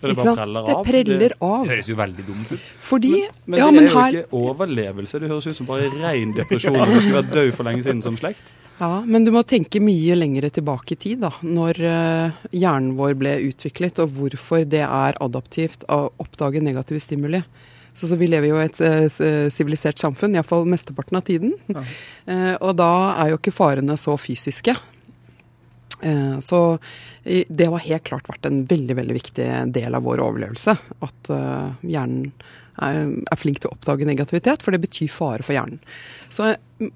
Det 0.00 0.14
bare 0.16 0.32
preller 0.38 0.60
av? 0.60 0.68
Det 0.70 0.92
preller 0.92 1.34
av. 1.44 1.64
Det 1.66 1.74
høres 1.74 1.88
jo 1.90 1.96
veldig 1.98 2.24
dumt 2.24 2.52
ut. 2.54 2.68
Fordi, 2.88 3.12
men, 3.44 3.58
men 3.58 3.60
ja, 3.60 3.66
det 3.68 3.82
er 3.82 3.88
jo 3.88 3.98
her... 3.98 4.16
ikke 4.20 4.40
overlevelse. 4.40 5.20
Det 5.20 5.28
høres 5.28 5.48
ut 5.50 5.58
som 5.58 5.68
bare 5.68 5.90
ren 5.92 6.32
depresjon. 6.38 6.78
Du 6.80 6.96
skulle 6.96 7.18
vært 7.18 7.34
død 7.34 7.50
for 7.58 7.68
lenge 7.68 7.84
siden 7.84 8.00
som 8.06 8.16
slekt. 8.20 8.54
Ja, 8.80 9.02
men 9.04 9.26
du 9.26 9.32
må 9.34 9.42
tenke 9.44 9.82
mye 9.84 10.14
lengre 10.16 10.48
tilbake 10.56 10.94
i 10.96 11.00
tid, 11.02 11.20
da. 11.26 11.34
Når 11.44 11.82
uh, 11.84 12.46
hjernen 12.56 12.94
vår 12.96 13.18
ble 13.20 13.34
utviklet, 13.50 14.00
og 14.00 14.14
hvorfor 14.16 14.64
det 14.64 14.86
er 14.86 15.20
adaptivt 15.20 15.84
å 15.92 16.06
oppdage 16.22 16.64
negative 16.64 17.02
stimuli. 17.04 17.42
Så, 17.94 18.08
så, 18.08 18.16
vi 18.16 18.28
lever 18.30 18.50
jo 18.50 18.60
i 18.60 18.66
et 18.66 18.80
eh, 18.84 19.08
eh, 19.26 19.48
sivilisert 19.52 19.98
uh, 19.98 20.06
samfunn, 20.06 20.36
iallfall 20.36 20.68
mesteparten 20.68 21.18
av 21.18 21.26
tiden. 21.26 21.56
Ja. 21.72 21.84
Uh, 22.28 22.54
og 22.68 22.76
da 22.80 22.92
er 23.18 23.32
jo 23.32 23.40
ikke 23.40 23.54
farene 23.54 23.96
så 24.00 24.16
fysiske. 24.20 24.76
Uh, 26.00 26.38
så 26.40 26.62
det 27.20 27.66
har 27.68 27.82
helt 27.84 28.06
klart 28.06 28.30
vært 28.30 28.46
en 28.48 28.62
veldig 28.64 28.94
veldig 28.96 29.14
viktig 29.18 29.46
del 29.74 29.96
av 29.96 30.06
vår 30.06 30.22
overlevelse. 30.24 30.72
At 31.04 31.28
hjernen 31.84 32.30
er, 32.80 33.02
er, 33.20 33.36
flink 33.36 33.60
til 33.60 33.68
å 33.68 33.74
oppdage 33.74 34.08
negativitet, 34.08 34.64
for 34.64 34.72
det 34.72 34.80
betyr 34.80 35.12
fare 35.12 35.44
for 35.44 35.52
hjernen. 35.52 35.82
Så 36.32 36.54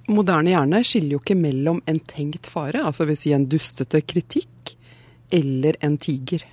moderne 0.08 0.54
hjerne 0.54 0.80
skiller 0.88 1.18
jo 1.18 1.20
ikke 1.20 1.36
mellom 1.36 1.82
en 1.90 2.00
tenkt 2.08 2.48
fare, 2.48 2.80
altså 2.80 3.04
vil 3.10 3.20
si 3.20 3.34
en 3.36 3.44
dustete 3.52 4.00
kritikk, 4.08 4.72
eller 5.34 5.76
en 5.84 6.00
tiger. 6.00 6.46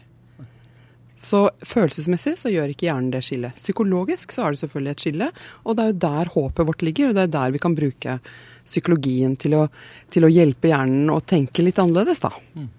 Så 1.22 1.44
følelsesmessig 1.68 2.34
så 2.42 2.50
gjør 2.50 2.72
ikke 2.74 2.88
hjernen 2.88 3.12
det 3.14 3.22
skillet. 3.28 3.58
Psykologisk 3.60 4.34
så 4.34 4.48
er 4.48 4.56
det 4.56 4.62
selvfølgelig 4.64 4.96
et 4.96 5.04
skille, 5.06 5.28
og 5.62 5.78
det 5.78 5.84
er 5.84 5.92
jo 5.92 6.00
der 6.06 6.32
håpet 6.34 6.70
vårt 6.72 6.86
ligger. 6.86 7.12
Og 7.12 7.18
det 7.18 7.28
er 7.28 7.36
der 7.36 7.54
vi 7.54 7.62
kan 7.62 7.78
bruke 7.78 8.16
psykologien 8.66 9.36
til 9.40 9.58
å, 9.60 9.66
til 10.14 10.26
å 10.26 10.32
hjelpe 10.32 10.72
hjernen 10.72 11.12
å 11.14 11.20
tenke 11.22 11.66
litt 11.66 11.82
annerledes, 11.82 12.24
da. 12.24 12.34
Mm. 12.58 12.72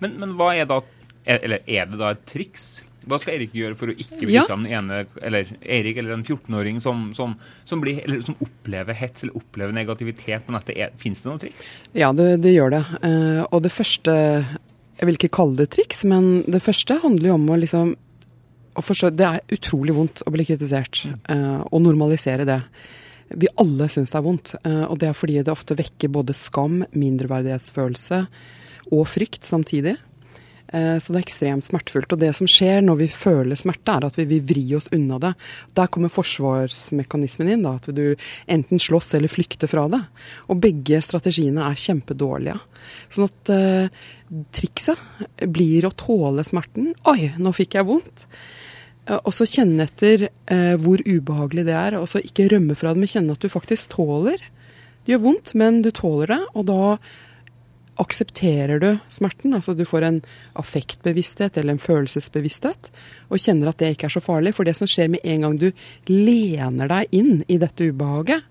Men, 0.00 0.14
men, 0.22 0.38
hva 0.38 0.54
er 0.56 0.70
da 0.70 0.80
Eller 1.28 1.60
er 1.68 1.90
det 1.90 1.98
da 2.00 2.14
et 2.14 2.22
triks? 2.30 2.80
Hva 3.10 3.18
skal 3.20 3.36
Erik 3.36 3.52
gjøre 3.56 3.76
for 3.76 3.92
å 3.92 3.96
ikke 3.96 4.22
bli 4.22 4.36
ja. 4.36 4.46
den 4.48 4.64
ene 4.68 5.02
Eller 5.24 5.50
Erik 5.60 5.98
eller 6.00 6.14
en 6.14 6.24
14-åring 6.24 6.80
som, 6.80 7.10
som, 7.16 7.34
som, 7.68 7.84
som, 7.84 8.38
opplever 8.40 8.96
hets 8.96 9.24
eller 9.24 9.36
opplever 9.40 9.76
negativitet 9.76 10.46
på 10.46 10.54
nettet? 10.56 10.96
Fins 11.00 11.20
det 11.20 11.28
noen 11.28 11.42
triks? 11.42 11.68
Ja, 11.92 12.14
det, 12.16 12.32
det 12.44 12.54
gjør 12.54 12.76
det. 12.78 12.82
Uh, 13.04 13.42
og 13.50 13.64
det 13.66 13.74
første 13.74 14.14
jeg 15.00 15.08
vil 15.08 15.16
ikke 15.16 15.32
kalle 15.32 15.56
det 15.56 15.70
triks, 15.72 16.02
men 16.04 16.42
det 16.44 16.60
første 16.60 16.98
handler 17.00 17.30
jo 17.30 17.36
om 17.38 17.48
å 17.48 17.58
liksom 17.62 17.94
å 18.78 18.82
forstå, 18.84 19.10
Det 19.16 19.26
er 19.26 19.54
utrolig 19.56 19.94
vondt 19.96 20.22
å 20.28 20.30
bli 20.30 20.44
kritisert, 20.46 21.02
uh, 21.26 21.66
og 21.72 21.82
normalisere 21.82 22.46
det. 22.46 22.60
Vi 23.34 23.48
alle 23.58 23.88
syns 23.90 24.12
det 24.12 24.18
er 24.20 24.26
vondt, 24.26 24.52
uh, 24.62 24.84
og 24.86 25.00
det 25.00 25.08
er 25.08 25.16
fordi 25.16 25.40
det 25.42 25.52
ofte 25.52 25.74
vekker 25.74 26.12
både 26.12 26.36
skam, 26.36 26.84
mindreverdighetsfølelse 26.92 28.20
og 28.94 29.08
frykt 29.10 29.48
samtidig. 29.48 29.96
Eh, 30.72 30.96
så 31.02 31.12
det 31.12 31.20
er 31.20 31.24
ekstremt 31.24 31.66
smertefullt. 31.66 32.12
Og 32.14 32.20
det 32.22 32.30
som 32.38 32.48
skjer 32.50 32.84
når 32.84 33.00
vi 33.02 33.08
føler 33.12 33.58
smerte, 33.58 33.96
er 33.96 34.06
at 34.06 34.18
vi 34.20 34.26
vil 34.30 34.44
vri 34.46 34.64
oss 34.78 34.90
unna 34.94 35.18
det. 35.22 35.32
Der 35.78 35.90
kommer 35.92 36.12
forsvarsmekanismen 36.12 37.50
inn, 37.54 37.66
da, 37.66 37.76
at 37.80 37.90
du 37.94 38.14
enten 38.50 38.82
slåss 38.82 39.14
eller 39.18 39.32
flykter 39.32 39.70
fra 39.70 39.88
det. 39.92 40.02
Og 40.48 40.62
begge 40.62 41.02
strategiene 41.04 41.66
er 41.66 41.80
kjempedårlige. 41.80 42.58
Sånn 43.12 43.28
at 43.28 43.52
eh, 43.54 44.06
trikset 44.54 45.48
blir 45.50 45.88
å 45.88 45.94
tåle 45.98 46.46
smerten. 46.46 46.94
Oi, 47.10 47.32
nå 47.40 47.54
fikk 47.56 47.78
jeg 47.78 47.88
vondt. 47.88 48.26
Eh, 49.06 49.18
og 49.18 49.34
så 49.34 49.48
kjenne 49.48 49.88
etter 49.88 50.28
eh, 50.30 50.76
hvor 50.80 51.02
ubehagelig 51.06 51.66
det 51.68 51.76
er, 51.76 51.98
og 51.98 52.08
så 52.12 52.22
ikke 52.22 52.50
rømme 52.54 52.78
fra 52.78 52.94
det, 52.94 53.02
men 53.02 53.10
kjenne 53.10 53.36
at 53.36 53.42
du 53.42 53.50
faktisk 53.52 53.96
tåler. 53.96 54.38
Det 55.04 55.14
gjør 55.14 55.26
vondt, 55.26 55.54
men 55.58 55.82
du 55.82 55.90
tåler 55.94 56.36
det, 56.36 56.40
og 56.54 56.66
da 56.68 56.82
aksepterer 58.00 58.80
du 58.80 58.90
smerten. 59.12 59.54
Altså 59.56 59.74
du 59.76 59.84
får 59.88 60.06
en 60.06 60.18
affektbevissthet 60.58 61.58
eller 61.60 61.76
en 61.76 61.82
følelsesbevissthet, 61.82 62.90
og 63.28 63.42
kjenner 63.42 63.70
at 63.70 63.80
det 63.82 63.94
ikke 63.94 64.08
er 64.08 64.16
så 64.16 64.24
farlig. 64.24 64.54
For 64.56 64.68
det 64.68 64.76
som 64.78 64.90
skjer 64.90 65.12
med 65.12 65.24
en 65.24 65.46
gang 65.46 65.56
du 65.60 65.70
lener 66.10 66.90
deg 66.90 67.16
inn 67.16 67.42
i 67.48 67.60
dette 67.60 67.90
ubehaget, 67.90 68.46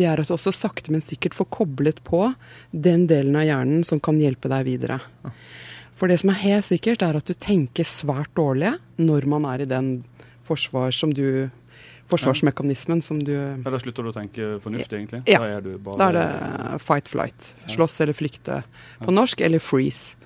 det 0.00 0.06
er 0.08 0.22
at 0.22 0.30
du 0.30 0.36
også 0.36 0.54
sakte, 0.56 0.92
men 0.92 1.04
sikkert 1.04 1.36
får 1.36 1.50
koblet 1.52 2.00
på 2.06 2.30
den 2.72 3.04
delen 3.10 3.36
av 3.36 3.44
hjernen 3.44 3.82
som 3.84 4.00
kan 4.00 4.20
hjelpe 4.20 4.48
deg 4.52 4.64
videre. 4.68 5.02
For 5.92 6.08
det 6.08 6.22
som 6.22 6.32
er 6.32 6.40
helt 6.40 6.66
sikkert, 6.66 7.04
er 7.04 7.18
at 7.18 7.28
du 7.28 7.36
tenker 7.36 7.86
svært 7.86 8.32
dårlig 8.38 8.72
når 8.96 9.28
man 9.28 9.44
er 9.50 9.62
i 9.62 9.68
den 9.68 9.92
forsvar 10.48 10.94
som 10.96 11.12
du 11.14 11.50
forsvarsmekanismen 12.12 13.02
som 13.04 13.20
du 13.24 13.34
Ja, 13.34 13.70
Da 13.72 13.80
slutter 13.82 14.06
du 14.06 14.12
å 14.12 14.16
tenke 14.16 14.54
fornuftig, 14.62 15.00
egentlig? 15.00 15.22
Ja. 15.30 15.42
Da 15.42 15.58
er, 15.58 15.68
bare... 15.76 15.98
da 16.00 16.08
er 16.10 16.18
det 16.18 16.82
fight 16.84 17.10
flight. 17.12 17.52
Slåss 17.72 18.00
eller 18.04 18.16
flykte 18.16 18.62
på 19.02 19.14
norsk, 19.14 19.40
eller 19.44 19.62
freeze. 19.62 20.18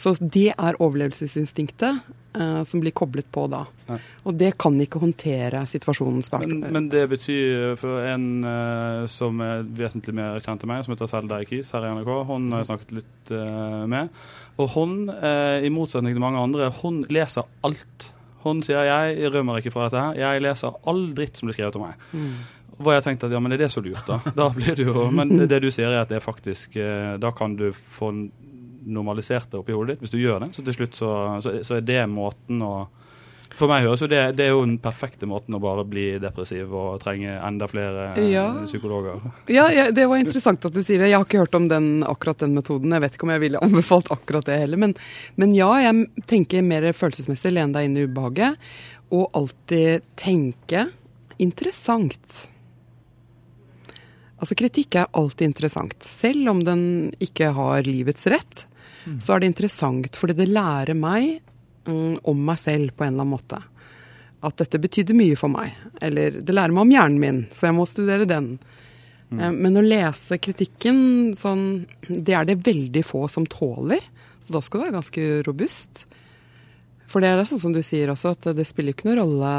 Så 0.00 0.14
det 0.20 0.52
er 0.54 0.78
overlevelsesinstinktet 0.80 2.06
uh, 2.38 2.62
som 2.64 2.80
blir 2.80 2.94
koblet 2.96 3.26
på 3.32 3.44
da. 3.52 3.64
Ja. 3.88 3.98
Og 4.28 4.36
det 4.40 4.54
kan 4.60 4.78
ikke 4.80 5.00
håndtere 5.02 5.64
situasjonen 5.68 6.22
smerte. 6.24 6.48
Men, 6.54 6.72
men, 6.76 6.88
det 6.92 7.04
betyr 7.10 7.74
for 7.80 8.00
en 8.08 8.28
uh, 8.46 9.08
som 9.10 9.42
er 9.44 9.66
vesentlig 9.76 10.16
mer 10.16 10.40
kjent 10.44 10.64
enn 10.64 10.72
meg, 10.72 10.86
som 10.86 10.94
heter 10.94 11.10
Selda 11.10 11.40
Eikis 11.42 11.72
her 11.76 11.84
i 11.84 11.92
NRK, 11.98 12.12
hun 12.30 12.48
har 12.54 12.64
jeg 12.64 12.70
snakket 12.70 12.96
litt 13.00 13.34
uh, 13.34 13.82
med. 13.90 14.14
Og 14.60 14.72
hun, 14.74 14.96
i 15.08 15.70
motsetning 15.72 16.12
til 16.12 16.20
mange 16.20 16.40
andre, 16.42 16.66
hun 16.82 16.98
leser 17.08 17.46
alt 17.64 18.10
hun 18.44 18.62
sier 18.64 18.86
jeg 18.88 19.32
rømmer 19.34 19.60
ikke 19.60 19.72
fra 19.74 19.88
dette 19.88 20.04
her. 20.04 20.18
Jeg 20.20 20.44
leser 20.44 20.78
all 20.90 21.04
dritt 21.16 21.38
som 21.38 21.50
blir 21.50 21.58
skrevet 21.58 21.78
om 21.78 21.86
meg. 21.88 22.04
Mm. 22.12 22.30
Hvor 22.80 22.96
jeg 22.96 23.04
tenkte 23.04 23.28
at 23.28 23.34
ja, 23.36 23.40
men 23.44 23.52
er 23.52 23.60
det 23.60 23.70
så 23.74 23.82
lurt, 23.84 24.06
da? 24.08 24.20
da 24.36 24.48
blir 24.54 24.76
det 24.78 24.86
jo, 24.86 25.08
men 25.12 25.44
det 25.50 25.60
du 25.60 25.68
sier 25.72 25.90
er 25.90 26.00
at 26.02 26.12
det 26.12 26.20
er 26.20 26.24
faktisk 26.24 26.78
eh, 26.80 27.18
Da 27.20 27.34
kan 27.36 27.58
du 27.58 27.68
få 27.74 28.08
normalisert 28.80 29.50
det 29.52 29.60
oppi 29.60 29.76
hodet 29.76 29.96
ditt. 29.96 30.06
Hvis 30.06 30.14
du 30.14 30.20
gjør 30.22 30.40
det, 30.46 30.54
så 30.56 30.64
til 30.64 30.76
slutt 30.78 30.96
så, 30.96 31.10
så, 31.44 31.58
så 31.66 31.76
er 31.76 31.84
det 31.84 32.00
måten 32.08 32.62
å 32.64 32.74
for 33.60 33.70
meg 33.70 33.84
høres 33.86 34.00
jo 34.02 34.08
det, 34.10 34.20
det 34.38 34.46
er 34.46 34.52
jo 34.54 34.62
den 34.64 34.78
perfekte 34.82 35.28
måten 35.28 35.54
å 35.56 35.60
bare 35.62 35.84
bli 35.88 36.06
depressiv 36.22 36.72
og 36.74 36.98
trenge 37.02 37.36
enda 37.46 37.68
flere 37.70 38.06
eh, 38.16 38.30
Ja. 38.32 38.46
psykologer. 38.66 39.20
Ja, 39.52 39.68
ja, 39.72 39.86
det 39.94 40.06
var 40.10 40.20
interessant 40.22 40.64
at 40.66 40.74
du 40.76 40.80
sier 40.82 40.98
det. 41.02 41.10
Jeg 41.12 41.18
har 41.20 41.26
ikke 41.28 41.42
hørt 41.44 41.56
om 41.58 41.68
den, 41.70 41.90
akkurat 42.08 42.40
den 42.42 42.56
metoden. 42.58 42.92
Jeg 42.96 43.04
vet 43.04 43.18
ikke 43.18 43.28
om 43.28 43.34
jeg 43.36 43.44
ville 43.44 43.62
anbefalt 43.64 44.10
akkurat 44.14 44.48
det 44.48 44.58
heller. 44.64 44.80
Men, 44.80 44.94
men 45.40 45.52
ja, 45.58 45.68
jeg 45.84 46.08
tenker 46.30 46.64
mer 46.66 46.88
følelsesmessig. 46.96 47.52
Lene 47.54 47.76
deg 47.76 47.88
inn 47.90 47.98
i 48.00 48.06
ubehaget. 48.08 48.70
Og 49.10 49.28
alltid 49.36 50.04
tenke 50.20 50.86
interessant. 51.42 52.46
Altså 54.40 54.56
kritikk 54.56 54.96
er 54.96 55.10
alltid 55.18 55.50
interessant. 55.50 55.96
Selv 56.06 56.48
om 56.54 56.62
den 56.64 56.82
ikke 57.20 57.50
har 57.56 57.84
livets 57.88 58.24
rett, 58.32 58.64
så 59.20 59.34
er 59.34 59.42
det 59.42 59.50
interessant 59.52 60.16
fordi 60.16 60.36
det 60.38 60.46
lærer 60.52 60.96
meg 60.96 61.40
mm, 61.40 61.49
om 61.90 62.44
meg 62.46 62.60
selv 62.62 62.94
på 62.96 63.04
en 63.04 63.14
eller 63.14 63.26
annen 63.26 63.34
måte. 63.36 63.60
At 64.46 64.60
dette 64.60 64.80
betydde 64.80 65.16
mye 65.16 65.36
for 65.36 65.52
meg. 65.52 65.74
Eller 66.00 66.40
det 66.40 66.54
lærer 66.54 66.72
meg 66.74 66.86
om 66.86 66.94
hjernen 66.94 67.20
min, 67.22 67.40
så 67.52 67.68
jeg 67.68 67.76
må 67.76 67.86
studere 67.88 68.28
den. 68.28 68.54
Mm. 69.30 69.58
Men 69.62 69.78
å 69.78 69.84
lese 69.84 70.40
kritikken 70.42 71.36
sånn 71.38 71.84
Det 72.02 72.34
er 72.34 72.48
det 72.48 72.64
veldig 72.66 73.04
få 73.06 73.28
som 73.30 73.46
tåler. 73.46 74.02
Så 74.40 74.56
da 74.56 74.62
skal 74.64 74.80
du 74.80 74.84
være 74.86 74.96
ganske 74.96 75.26
robust. 75.46 76.04
For 77.10 77.22
det 77.22 77.30
er 77.30 77.42
sånn 77.48 77.62
som 77.62 77.74
du 77.74 77.82
sier 77.84 78.10
også, 78.12 78.34
at 78.36 78.52
det 78.56 78.66
spiller 78.68 78.94
ikke 78.94 79.10
noen 79.10 79.20
rolle 79.20 79.52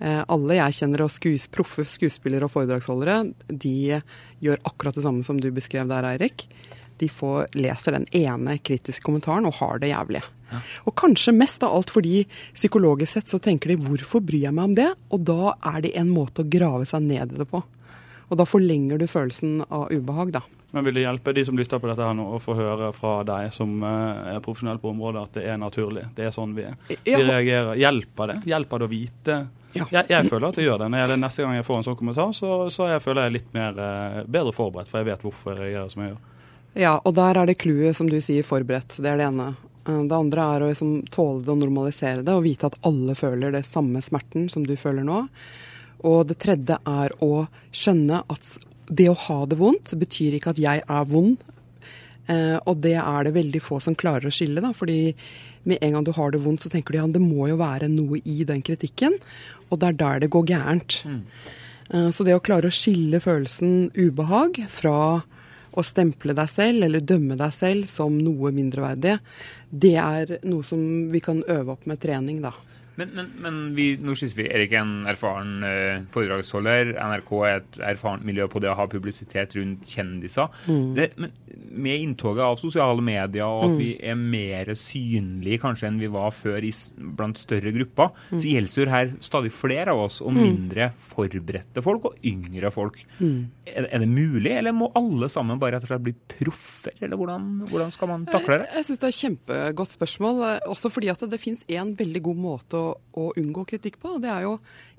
eh, 0.00 0.22
Alle 0.22 0.58
jeg 0.60 0.78
kjenner 0.80 1.04
og 1.06 1.12
skues, 1.14 1.48
proffe 1.52 1.86
skuespillere 1.90 2.46
og 2.46 2.54
foredragsholdere, 2.54 3.18
de 3.50 4.00
gjør 4.44 4.62
akkurat 4.68 4.96
det 4.96 5.04
samme 5.06 5.26
som 5.26 5.40
du 5.42 5.50
beskrev 5.54 5.90
der, 5.90 6.06
Eirik. 6.14 6.46
De 7.00 7.10
får, 7.12 7.50
leser 7.58 7.98
den 7.98 8.06
ene 8.16 8.56
kritiske 8.64 9.04
kommentaren 9.04 9.48
og 9.48 9.58
har 9.60 9.82
det 9.82 9.92
jævlig. 9.92 10.22
Og 10.86 10.94
kanskje 10.98 11.34
mest 11.36 11.64
av 11.66 11.74
alt 11.74 11.90
fordi 11.90 12.24
psykologisk 12.54 13.12
sett 13.12 13.32
så 13.32 13.40
tenker 13.42 13.68
de 13.68 13.76
'hvorfor 13.76 14.22
bryr 14.22 14.46
jeg 14.46 14.54
meg 14.54 14.64
om 14.64 14.74
det?' 14.74 14.94
Og 15.10 15.24
da 15.24 15.54
er 15.74 15.80
det 15.82 15.96
en 15.96 16.10
måte 16.10 16.42
å 16.44 16.50
grave 16.50 16.86
seg 16.86 17.02
ned 17.02 17.32
i 17.32 17.38
det 17.38 17.48
på. 17.50 17.62
Og 18.30 18.38
da 18.38 18.44
forlenger 18.44 18.98
du 18.98 19.06
følelsen 19.06 19.64
av 19.70 19.90
ubehag, 19.90 20.32
da. 20.32 20.42
Men 20.70 20.84
vil 20.84 20.94
det 20.94 21.04
hjelpe 21.06 21.32
de 21.32 21.44
som 21.44 21.56
lytter 21.56 21.78
på 21.78 21.88
dette 21.88 22.02
her 22.02 22.14
nå, 22.14 22.24
å 22.36 22.40
få 22.42 22.54
høre 22.58 22.92
fra 22.92 23.22
deg 23.24 23.52
som 23.54 23.82
eh, 23.86 24.34
er 24.34 24.42
profesjonell 24.44 24.80
på 24.82 24.90
området, 24.90 25.22
at 25.22 25.38
det 25.38 25.44
er 25.46 25.60
naturlig? 25.62 26.08
Det 26.16 26.26
er 26.26 26.34
sånn 26.34 26.54
vi 26.56 26.66
er. 26.68 26.74
Vi 26.88 27.14
reagerer. 27.14 27.78
Hjelper 27.80 28.32
det? 28.32 28.36
Hjelper 28.50 28.82
det 28.82 28.88
å 28.88 28.90
vite? 28.90 29.38
Ja. 29.76 29.86
Jeg, 29.92 30.08
jeg 30.10 30.28
føler 30.28 30.48
at 30.48 30.58
det 30.58 30.66
gjør 30.66 30.82
det. 30.82 30.88
Når 30.92 31.02
jeg, 31.04 31.20
neste 31.22 31.44
gang 31.44 31.54
jeg 31.56 31.66
får 31.68 31.78
en 31.78 31.86
sånn 31.86 31.98
kommentar, 32.00 32.32
så, 32.36 32.50
så 32.72 32.90
jeg 32.90 33.04
føler 33.04 33.28
jeg 33.28 33.36
litt 33.38 33.54
mer, 33.56 33.78
eh, 33.86 34.18
bedre 34.26 34.54
forberedt, 34.56 34.90
for 34.90 35.00
jeg 35.00 35.10
vet 35.12 35.24
hvorfor 35.26 35.54
jeg 35.54 35.62
reagerer 35.62 35.94
som 35.94 36.04
jeg 36.04 36.12
gjør. 36.12 36.20
Ja, 36.76 36.92
og 36.98 37.16
der 37.16 37.40
er 37.40 37.48
det 37.48 37.56
clouet, 37.62 37.96
som 37.96 38.10
du 38.10 38.18
sier, 38.20 38.44
forberedt. 38.44 38.98
Det 39.00 39.08
er 39.08 39.20
det 39.20 39.30
ene. 39.30 39.54
Eh, 39.86 40.02
Det 40.04 40.16
andre 40.16 40.46
er 40.56 40.60
å 40.66 40.70
liksom 40.70 41.08
tåle 41.10 41.44
det 41.44 41.52
og 41.54 41.58
normalisere 41.62 42.24
det, 42.24 42.34
og 42.34 42.44
vite 42.44 42.66
at 42.66 42.78
alle 42.86 43.14
føler 43.14 43.52
det 43.52 43.64
samme 43.66 44.02
smerten 44.02 44.48
som 44.50 44.64
du 44.66 44.74
føler 44.76 45.04
nå. 45.06 45.28
Og 46.04 46.26
det 46.28 46.38
tredje 46.42 46.78
er 46.86 47.10
å 47.24 47.46
skjønne 47.72 48.22
at 48.28 48.58
det 48.86 49.08
å 49.10 49.16
ha 49.18 49.44
det 49.46 49.58
vondt 49.58 49.94
betyr 49.98 50.36
ikke 50.36 50.50
at 50.54 50.58
jeg 50.62 50.82
er 50.86 51.04
vond. 51.10 51.38
Eh, 52.28 52.58
og 52.66 52.80
det 52.82 52.96
er 52.98 53.24
det 53.24 53.34
veldig 53.34 53.62
få 53.62 53.80
som 53.82 53.94
klarer 53.94 54.26
å 54.28 54.34
skille, 54.34 54.60
da. 54.62 54.72
Fordi 54.74 55.14
med 55.64 55.78
en 55.82 55.92
gang 55.96 56.04
du 56.04 56.12
har 56.12 56.30
det 56.30 56.42
vondt, 56.42 56.62
så 56.62 56.70
tenker 56.70 56.92
du 56.92 56.98
ja, 56.98 57.06
det 57.06 57.22
må 57.22 57.48
jo 57.48 57.56
være 57.58 57.88
noe 57.90 58.20
i 58.24 58.44
den 58.46 58.62
kritikken. 58.62 59.16
Og 59.70 59.80
det 59.80 59.88
er 59.88 59.98
der 60.02 60.20
det 60.20 60.30
går 60.30 60.46
gærent. 60.46 61.00
Eh, 61.90 62.10
Så 62.10 62.24
det 62.24 62.34
å 62.34 62.42
klare 62.42 62.66
å 62.70 62.74
skille 62.74 63.20
følelsen 63.22 63.90
ubehag 63.94 64.66
fra 64.68 65.22
å 65.76 65.84
stemple 65.84 66.34
deg 66.36 66.48
selv 66.50 66.86
eller 66.86 67.04
dømme 67.04 67.36
deg 67.38 67.52
selv 67.54 67.90
som 67.90 68.16
noe 68.16 68.52
mindreverdig, 68.56 69.18
det 69.70 69.96
er 70.00 70.38
noe 70.48 70.64
som 70.64 70.80
vi 71.12 71.20
kan 71.24 71.42
øve 71.44 71.76
opp 71.76 71.86
med 71.88 72.00
trening, 72.02 72.40
da. 72.44 72.54
Men, 72.96 73.12
men, 73.16 73.30
men 73.44 73.58
vi, 73.76 73.90
Erik 74.46 74.72
er 74.72 74.82
en 74.82 74.94
erfaren 75.10 75.64
eh, 75.66 76.04
foredragsholder. 76.12 76.94
NRK 76.96 77.32
er 77.46 77.58
et 77.60 77.80
erfarent 77.92 78.24
miljø 78.26 78.48
på 78.52 78.62
det 78.64 78.70
å 78.72 78.76
ha 78.78 78.86
publisitet 78.90 79.56
rundt 79.58 79.84
kjendiser. 79.90 80.48
Det, 80.96 81.10
men 81.20 81.34
med 81.76 82.00
inntoget 82.00 82.44
av 82.44 82.58
sosiale 82.60 83.02
medier 83.04 83.44
og 83.46 83.66
at 83.66 83.74
vi 83.78 83.90
er 84.00 84.16
mer 84.18 84.72
synlige 84.78 85.60
kanskje 85.62 85.90
enn 85.90 86.00
vi 86.00 86.08
var 86.12 86.32
før 86.36 86.64
i, 86.64 86.72
blant 86.96 87.38
større 87.40 87.72
grupper, 87.74 88.12
så 88.32 88.42
gjelder 88.42 88.92
her 88.92 89.12
stadig 89.24 89.52
flere 89.54 89.92
av 89.92 90.02
oss, 90.06 90.18
og 90.24 90.34
mindre 90.36 90.90
forberedte 91.12 91.82
folk 91.84 92.10
og 92.10 92.26
yngre 92.26 92.70
folk. 92.74 92.98
Er, 93.20 93.88
er 93.90 94.02
det 94.02 94.08
mulig, 94.08 94.52
eller 94.52 94.74
må 94.76 94.90
alle 94.98 95.28
sammen 95.32 95.60
bare 95.60 95.76
rett 95.76 95.86
og 95.86 95.92
slett 95.92 96.04
bli 96.06 96.14
proffer? 96.36 96.96
Eller 97.00 97.18
hvordan, 97.20 97.48
hvordan 97.70 97.92
skal 97.94 98.12
man 98.12 98.26
takle 98.30 98.60
det? 98.62 98.68
Jeg, 98.70 98.80
jeg 98.80 98.88
syns 98.88 99.02
det 99.02 99.08
er 99.08 99.14
et 99.14 99.20
kjempegodt 99.20 99.94
spørsmål, 99.96 100.42
eh, 100.48 100.68
også 100.76 100.92
fordi 100.92 101.12
at 101.12 101.24
det 101.30 101.42
finnes 101.42 101.64
én 101.72 101.92
veldig 101.98 102.22
god 102.28 102.42
måte 102.46 102.80
å, 102.80 102.85
å 103.16 103.26
unngå 103.40 103.64
kritikk 103.68 103.98
på. 104.02 104.16
Det 104.22 104.30
er 104.32 104.46
jo 104.46 104.56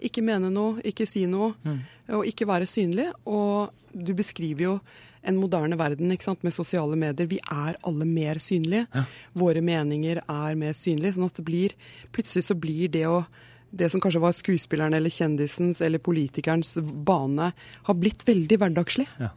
ikke 0.10 0.24
mene 0.25 0.50
noe, 0.53 0.82
ikke 0.88 1.08
si 1.10 1.25
noe, 1.29 1.53
og 2.10 2.25
ikke 2.29 2.48
være 2.50 2.67
synlig. 2.70 3.10
Og 3.25 3.70
du 3.94 4.13
beskriver 4.17 4.63
jo 4.67 4.75
en 5.27 5.39
moderne 5.41 5.75
verden 5.79 6.08
med 6.08 6.53
sosiale 6.56 6.96
medier. 6.96 7.27
Vi 7.27 7.39
er 7.51 7.75
alle 7.84 8.06
mer 8.06 8.39
synlige. 8.39 8.86
Våre 9.36 9.62
meninger 9.62 10.22
er 10.24 10.56
mer 10.56 10.74
synlige. 10.77 11.13
sånn 11.17 11.25
at 11.27 11.36
det 11.41 11.46
blir, 11.46 11.74
plutselig 12.13 12.46
så 12.48 12.56
blir 12.56 12.88
det 12.94 13.06
å 13.08 13.25
det 13.77 13.89
som 13.91 14.00
kanskje 14.00 14.22
var 14.24 14.32
skuespilleren 14.32 14.94
eller 14.96 15.12
kjendisens 15.12 15.82
eller 15.84 16.00
politikerens 16.00 16.77
bane, 16.79 17.50
har 17.84 17.94
blitt 18.00 18.24
veldig 18.25 18.58
hverdagslig. 18.62 19.06
Ja. 19.20 19.34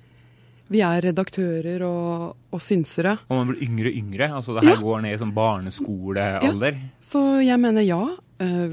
Vi 0.71 0.79
er 0.87 1.03
redaktører 1.03 1.83
og, 1.83 2.37
og 2.55 2.63
synsere. 2.63 3.17
Og 3.27 3.41
man 3.41 3.49
blir 3.51 3.65
yngre 3.67 3.91
og 3.91 3.97
yngre. 3.99 4.29
altså 4.39 4.55
Det 4.55 4.63
her 4.69 4.77
Ja. 4.77 4.81
går 4.87 5.03
ned 5.03 5.15
i 5.17 5.19
sånn 5.19 5.35
barneskolealder. 5.35 6.79
Så 7.03 7.43
jeg 7.43 7.59
mener 7.59 7.83
ja, 7.83 7.99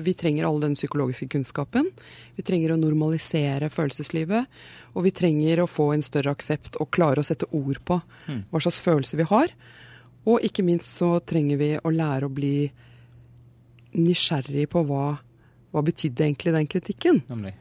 vi 0.04 0.14
trenger 0.16 0.46
all 0.48 0.62
den 0.64 0.76
psykologiske 0.78 1.28
kunnskapen. 1.34 1.90
Vi 2.38 2.44
trenger 2.48 2.72
å 2.72 2.80
normalisere 2.80 3.68
følelseslivet. 3.74 4.48
Og 4.96 5.08
vi 5.08 5.12
trenger 5.12 5.64
å 5.64 5.68
få 5.68 5.90
en 5.96 6.06
større 6.06 6.32
aksept 6.32 6.80
og 6.80 6.92
klare 6.96 7.20
å 7.20 7.28
sette 7.28 7.50
ord 7.52 7.82
på 7.84 8.00
hva 8.52 8.62
slags 8.64 8.80
følelser 8.84 9.20
vi 9.22 9.28
har. 9.28 9.52
Og 10.28 10.44
ikke 10.44 10.66
minst 10.68 10.92
så 11.00 11.18
trenger 11.24 11.60
vi 11.60 11.70
å 11.80 11.92
lære 11.94 12.28
å 12.28 12.34
bli 12.34 12.70
nysgjerrig 13.98 14.68
på 14.72 14.84
hva, 14.88 15.06
hva 15.72 15.84
betydde 15.86 16.26
egentlig 16.26 16.56
den 16.56 16.72
kritikken. 16.72 17.22
Nemlig. 17.30 17.54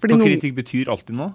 Fordi 0.00 0.16
Og 0.16 0.24
kritikk 0.24 0.56
betyr 0.60 0.92
alltid 0.92 1.16
noe. 1.18 1.32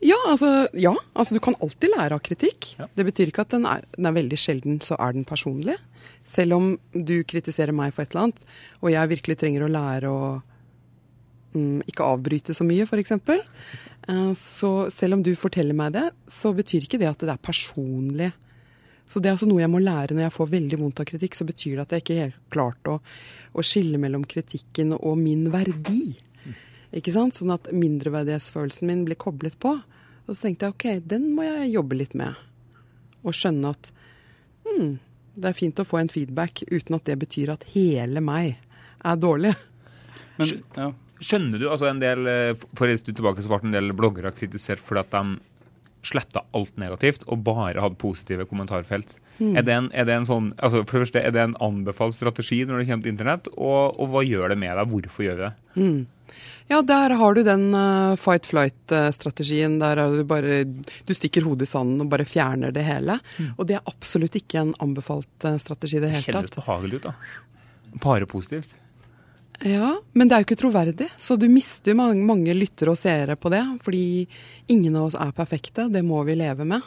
Ja, 0.00 0.16
altså, 0.30 0.68
ja, 0.72 0.94
altså 1.12 1.36
du 1.36 1.42
kan 1.44 1.56
alltid 1.60 1.92
lære 1.92 2.16
av 2.16 2.22
kritikk. 2.24 2.72
Ja. 2.78 2.88
Det 2.96 3.04
betyr 3.10 3.30
ikke 3.30 3.44
at 3.44 3.52
den 3.52 3.66
er, 3.68 3.84
den 3.96 4.08
er 4.08 4.16
veldig 4.16 4.38
sjelden, 4.40 4.78
så 4.84 4.96
er 4.96 5.16
den 5.16 5.26
personlig. 5.28 5.76
Selv 6.24 6.56
om 6.56 6.70
du 6.94 7.18
kritiserer 7.28 7.74
meg 7.76 7.92
for 7.92 8.04
et 8.04 8.14
eller 8.14 8.28
annet, 8.28 8.46
og 8.80 8.92
jeg 8.94 9.12
virkelig 9.12 9.36
trenger 9.40 9.66
å 9.66 9.72
lære 9.72 10.12
å 10.12 10.22
mm, 11.56 11.82
ikke 11.90 12.06
avbryte 12.06 12.56
så 12.56 12.64
mye, 12.64 12.86
f.eks. 12.88 13.12
Uh, 14.08 14.32
så 14.38 14.70
selv 14.94 15.18
om 15.18 15.24
du 15.26 15.34
forteller 15.36 15.76
meg 15.76 15.92
det, 15.98 16.06
så 16.32 16.54
betyr 16.56 16.86
ikke 16.86 17.00
det 17.02 17.10
at 17.10 17.26
det 17.26 17.34
er 17.34 17.44
personlig. 17.50 18.30
Så 19.10 19.20
det 19.20 19.28
er 19.28 19.36
altså 19.36 19.50
noe 19.50 19.60
jeg 19.60 19.72
må 19.72 19.82
lære 19.82 20.14
når 20.14 20.28
jeg 20.28 20.36
får 20.36 20.50
veldig 20.54 20.80
vondt 20.80 21.02
av 21.02 21.10
kritikk. 21.10 21.36
Så 21.36 21.44
betyr 21.44 21.76
det 21.76 21.84
at 21.84 21.94
jeg 21.96 22.06
ikke 22.06 22.18
helt 22.22 22.42
klart 22.54 22.88
å, 22.88 23.00
å 23.52 23.64
skille 23.66 24.00
mellom 24.00 24.24
kritikken 24.24 24.94
og 24.96 25.18
min 25.18 25.48
verdi. 25.52 26.14
Ikke 26.96 27.12
sant? 27.14 27.36
Sånn 27.36 27.52
at 27.54 27.68
mindreverdighetsfølelsen 27.74 28.86
min 28.86 29.02
blir 29.06 29.18
koblet 29.18 29.58
på. 29.62 29.76
Og 30.30 30.36
så 30.38 30.46
tenkte 30.46 30.68
jeg 30.68 30.76
ok, 30.76 30.88
den 31.10 31.32
må 31.34 31.42
jeg 31.42 31.72
jobbe 31.72 31.98
litt 31.98 32.12
med. 32.14 32.38
Og 33.26 33.34
skjønne 33.34 33.74
at 33.74 33.90
hmm, 34.62 34.92
det 35.34 35.50
er 35.50 35.56
fint 35.58 35.82
å 35.82 35.86
få 35.88 35.98
en 35.98 36.12
feedback 36.12 36.62
uten 36.70 36.96
at 37.00 37.10
det 37.10 37.18
betyr 37.18 37.50
at 37.56 37.66
hele 37.74 38.22
meg 38.22 38.54
er 38.54 39.18
dårlig. 39.18 39.56
Men, 40.38 40.52
ja. 40.78 40.90
Skjønner 41.20 41.60
du, 41.60 41.66
altså 41.68 41.90
en 41.90 41.98
del, 42.00 42.24
eh, 42.30 42.62
For 42.78 42.88
en 42.88 42.96
stund 42.96 43.18
tilbake 43.18 43.42
så 43.44 43.50
ble 43.50 43.66
en 43.66 43.74
del 43.74 43.92
bloggere 43.92 44.30
kritisert 44.32 44.80
fordi 44.80 45.02
at 45.02 45.10
de 45.12 45.40
sletta 46.06 46.46
alt 46.56 46.78
negativt 46.80 47.26
og 47.28 47.42
bare 47.44 47.82
hadde 47.82 47.98
positive 48.00 48.46
kommentarfelt. 48.48 49.18
Er, 49.40 49.64
det 49.64 49.74
en, 49.74 49.90
er 49.96 50.06
det 50.08 50.14
en 50.16 50.28
sånn, 50.28 50.48
altså 50.60 50.82
for 50.84 50.96
det 50.96 51.04
første, 51.06 51.20
er 51.20 51.34
det 51.34 51.42
en 51.42 51.58
anbefalt 51.64 52.16
strategi 52.16 52.62
når 52.68 52.80
det 52.80 52.86
kommer 52.88 53.04
til 53.04 53.12
internett? 53.14 53.50
Og, 53.56 53.98
og 54.00 54.14
hva 54.14 54.22
gjør 54.24 54.52
det 54.52 54.58
med 54.60 54.76
deg? 54.76 54.94
Hvorfor 54.94 55.26
gjør 55.26 55.38
vi 55.38 55.44
det? 55.46 55.52
Ja, 56.70 56.80
der 56.86 57.14
har 57.18 57.34
du 57.34 57.42
den 57.46 57.68
uh, 57.74 58.16
fight 58.20 58.46
flight-strategien. 58.46 59.78
Der 59.82 59.98
er 59.98 60.14
du 60.14 60.24
bare 60.28 60.62
Du 60.64 61.14
stikker 61.16 61.46
hodet 61.46 61.68
i 61.68 61.70
sanden 61.70 62.04
og 62.04 62.10
bare 62.12 62.28
fjerner 62.28 62.74
det 62.74 62.84
hele. 62.86 63.18
Og 63.56 63.66
det 63.68 63.78
er 63.78 63.90
absolutt 63.90 64.38
ikke 64.38 64.62
en 64.62 64.74
anbefalt 64.82 65.48
uh, 65.48 65.56
strategi 65.62 65.98
i 65.98 66.04
det 66.04 66.12
hele 66.14 66.26
kjennes 66.28 66.52
tatt. 66.52 66.60
behagelig 66.62 67.00
ut, 67.00 67.10
da. 67.10 67.98
Bare 68.04 68.28
positivt. 68.30 68.76
Ja, 69.60 69.98
men 70.16 70.28
det 70.28 70.36
er 70.36 70.40
jo 70.40 70.48
ikke 70.48 70.62
troverdig. 70.62 71.10
Så 71.20 71.36
du 71.36 71.44
mister 71.52 71.96
mange, 71.98 72.22
mange 72.24 72.54
lyttere 72.56 72.94
og 72.94 73.00
seere 73.00 73.36
på 73.36 73.52
det. 73.52 73.60
Fordi 73.84 74.04
ingen 74.72 74.96
av 74.96 75.10
oss 75.10 75.18
er 75.20 75.34
perfekte. 75.36 75.90
Det 75.92 76.00
må 76.06 76.22
vi 76.28 76.38
leve 76.38 76.64
med. 76.64 76.86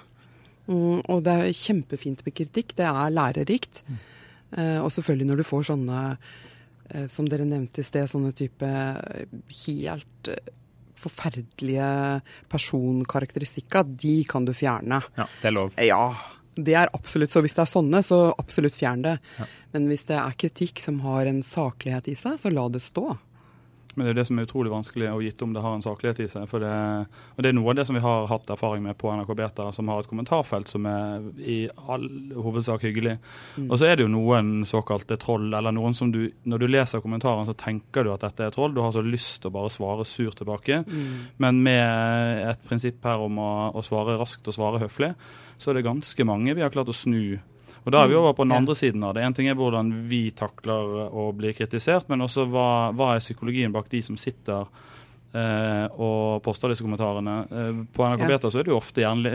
Mm, 0.65 1.03
og 1.11 1.21
det 1.25 1.35
er 1.35 1.59
kjempefint 1.59 2.23
med 2.25 2.35
kritikk. 2.39 2.73
Det 2.79 2.87
er 2.87 3.13
lærerikt. 3.13 3.83
Eh, 4.57 4.79
og 4.79 4.89
selvfølgelig 4.93 5.29
når 5.29 5.41
du 5.41 5.45
får 5.47 5.69
sånne, 5.69 5.99
eh, 6.13 6.17
som 7.07 7.27
dere 7.29 7.45
nevnte 7.47 7.81
i 7.81 7.87
sted, 7.87 8.09
sånne 8.09 8.33
type 8.35 8.67
eh, 8.67 9.25
helt 9.63 10.29
eh, 10.31 10.53
forferdelige 10.99 12.21
personkarakteristikker, 12.51 13.87
de 14.03 14.15
kan 14.29 14.45
du 14.45 14.53
fjerne. 14.55 15.01
Ja, 15.17 15.27
det 15.41 15.49
er 15.49 15.57
lov. 15.57 15.75
Ja, 15.81 16.05
Det 16.55 16.75
er 16.77 16.89
absolutt, 16.93 17.31
så 17.31 17.41
Hvis 17.41 17.55
det 17.57 17.63
er 17.63 17.71
sånne, 17.71 18.03
så 18.05 18.17
absolutt 18.37 18.75
fjern 18.77 19.01
det. 19.01 19.17
Men 19.73 19.87
hvis 19.89 20.05
det 20.05 20.19
er 20.21 20.35
kritikk 20.37 20.79
som 20.79 20.99
har 21.01 21.25
en 21.25 21.41
saklighet 21.41 22.07
i 22.07 22.13
seg, 22.15 22.37
så 22.37 22.51
la 22.53 22.67
det 22.69 22.83
stå. 22.85 23.17
Men 23.93 24.07
det 24.07 24.13
er 24.13 24.17
det 24.21 24.25
som 24.29 24.39
er 24.39 24.47
utrolig 24.47 24.71
vanskelig, 24.73 25.09
og 25.13 25.23
gitt 25.25 25.41
om 25.45 25.53
det 25.53 25.61
har 25.63 25.75
en 25.77 25.85
saklighet 25.85 26.23
i 26.23 26.27
seg. 26.31 26.47
For 26.49 26.63
det, 26.63 26.73
og 27.35 27.45
det 27.45 27.51
er 27.51 27.57
noe 27.57 27.73
av 27.73 27.77
det 27.77 27.85
som 27.89 27.97
vi 27.97 28.03
har 28.03 28.27
hatt 28.31 28.49
erfaring 28.53 28.85
med 28.85 28.97
på 28.99 29.11
NRK 29.13 29.33
Beta, 29.37 29.67
som 29.75 29.91
har 29.91 30.01
et 30.01 30.09
kommentarfelt 30.09 30.71
som 30.71 30.87
er 30.89 31.27
i 31.39 31.59
all 31.85 32.07
hovedsak 32.33 32.87
hyggelig. 32.87 33.19
Mm. 33.57 33.67
Og 33.69 33.77
så 33.77 33.89
er 33.89 33.97
det 33.97 34.07
jo 34.07 34.13
noen 34.13 34.65
såkalte 34.69 35.19
troll, 35.21 35.51
eller 35.53 35.75
noen 35.75 35.97
som 35.97 36.11
du 36.13 36.23
Når 36.43 36.59
du 36.59 36.67
leser 36.67 37.01
kommentaren, 37.03 37.45
så 37.45 37.53
tenker 37.57 38.03
du 38.03 38.11
at 38.13 38.23
dette 38.23 38.45
er 38.45 38.53
troll. 38.55 38.73
Du 38.73 38.81
har 38.81 38.91
så 38.95 39.03
lyst 39.05 39.41
til 39.41 39.51
å 39.51 39.55
bare 39.55 39.71
svare 39.73 40.05
surt 40.07 40.37
tilbake. 40.39 40.83
Mm. 40.87 41.15
Men 41.37 41.63
med 41.65 42.43
et 42.49 42.67
prinsipp 42.67 43.03
her 43.05 43.21
om 43.21 43.39
å, 43.39 43.53
å 43.75 43.83
svare 43.85 44.17
raskt 44.19 44.47
og 44.47 44.55
svare 44.55 44.81
høflig, 44.83 45.13
så 45.57 45.71
er 45.71 45.79
det 45.79 45.87
ganske 45.87 46.25
mange 46.27 46.55
vi 46.55 46.63
har 46.63 46.73
klart 46.73 46.91
å 46.91 46.95
snu 46.95 47.39
og 47.83 47.91
Da 47.91 48.03
er 48.03 48.07
vi 48.07 48.15
over 48.15 48.33
på 48.33 48.45
den 48.47 48.55
andre 48.55 48.75
siden 48.75 49.03
av 49.03 49.13
det. 49.17 49.23
En 49.23 49.33
ting 49.33 49.47
er 49.47 49.55
hvordan 49.59 49.91
vi 50.07 50.31
takler 50.31 51.09
å 51.11 51.31
bli 51.35 51.53
kritisert, 51.53 52.09
men 52.09 52.21
også 52.21 52.45
hva, 52.47 52.93
hva 52.95 53.15
er 53.15 53.23
psykologien 53.23 53.73
bak 53.73 53.89
de 53.91 54.01
som 54.05 54.15
sitter 54.17 54.67
eh, 55.33 55.85
og 55.97 56.43
poster 56.45 56.71
disse 56.71 56.85
kommentarene. 56.85 57.35
Eh, 57.49 57.81
på 57.93 58.07
NRK. 58.07 58.25
Beta 58.29 58.51
så 58.51 58.61
er 58.61 58.67
det 58.67 58.73
jo 58.73 58.79
ofte 58.79 59.03
gjerne 59.03 59.33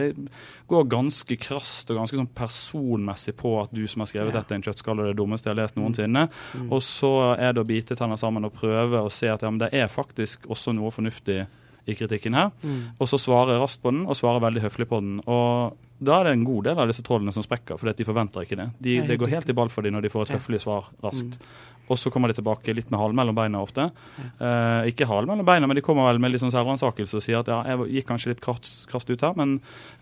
går 0.70 0.88
ganske 0.88 1.38
krast 1.42 1.90
og 1.90 2.00
ganske 2.00 2.16
sånn 2.20 2.30
personmessig 2.38 3.36
på 3.38 3.54
at 3.62 3.74
du 3.74 3.84
som 3.86 4.04
har 4.04 4.10
skrevet 4.12 4.32
Ja. 4.32 4.40
dette, 4.40 4.54
er 4.54 4.60
en 4.62 4.66
kjøttskalle 4.68 5.04
og 5.04 5.12
det 5.12 5.20
dummeste 5.20 5.50
jeg 5.50 5.56
har 5.56 5.62
lest 5.62 5.76
noensinne. 5.76 6.28
Mm. 6.54 6.72
Og 6.72 6.82
så 6.82 7.12
er 7.38 7.52
det 7.52 7.64
å 7.64 7.68
bite 7.68 7.96
tenner 7.98 8.16
sammen 8.16 8.44
og 8.44 8.54
prøve 8.54 9.02
å 9.04 9.10
se 9.12 9.28
at 9.28 9.42
ja, 9.42 9.50
men 9.50 9.58
det 9.58 9.72
er 9.74 9.88
faktisk 9.88 10.46
også 10.48 10.72
noe 10.74 10.90
fornuftig 10.94 11.46
i 11.88 11.96
kritikken 11.98 12.36
her. 12.38 12.50
Mm. 12.62 12.80
Og 12.98 13.08
så 13.10 13.20
svarer 13.20 13.60
raskt 13.62 13.82
på 13.82 13.92
den, 13.94 14.04
og 14.06 14.16
svarer 14.18 14.44
veldig 14.44 14.64
høflig 14.68 14.88
på 14.90 15.00
den. 15.04 15.18
Og 15.26 15.76
da 15.98 16.20
er 16.20 16.28
det 16.28 16.36
en 16.36 16.44
god 16.46 16.68
del 16.68 16.78
av 16.78 16.86
disse 16.92 17.02
trollene 17.02 17.32
som 17.34 17.42
sprekker, 17.42 17.78
fordi 17.80 17.90
at 17.96 17.98
de 17.98 18.06
forventer 18.06 18.44
ikke 18.46 18.60
det. 18.60 18.68
De, 18.84 19.00
det 19.08 19.18
går 19.18 19.32
helt 19.34 19.48
i 19.50 19.56
ball 19.58 19.72
for 19.72 19.82
dem 19.82 19.96
når 19.96 20.06
de 20.06 20.12
får 20.14 20.28
et 20.28 20.36
Ja. 20.36 20.38
høflig 20.38 20.60
svar 20.62 20.92
raskt. 21.02 21.40
Mm. 21.40 21.66
Og 21.88 21.96
så 21.96 22.10
kommer 22.12 22.28
de 22.28 22.34
tilbake 22.36 22.74
litt 22.76 22.90
med 22.92 23.00
halen 23.00 23.16
mellom 23.16 23.34
beina 23.34 23.62
ofte. 23.64 23.86
Eh, 24.20 24.88
ikke 24.90 25.06
halen 25.08 25.26
mellom 25.30 25.46
beina, 25.48 25.66
men 25.66 25.78
de 25.78 25.80
kommer 25.80 26.04
vel 26.10 26.18
med 26.20 26.34
litt 26.34 26.42
sånn 26.42 26.52
selvransakelse 26.52 27.16
og 27.16 27.22
sier 27.24 27.38
at 27.40 27.48
ja, 27.48 27.62
jeg 27.64 27.86
gikk 27.96 28.06
kanskje 28.10 28.34
litt 28.34 28.42
krast, 28.44 28.84
krast 28.90 29.08
ut 29.08 29.24
her, 29.24 29.32
men 29.38 29.54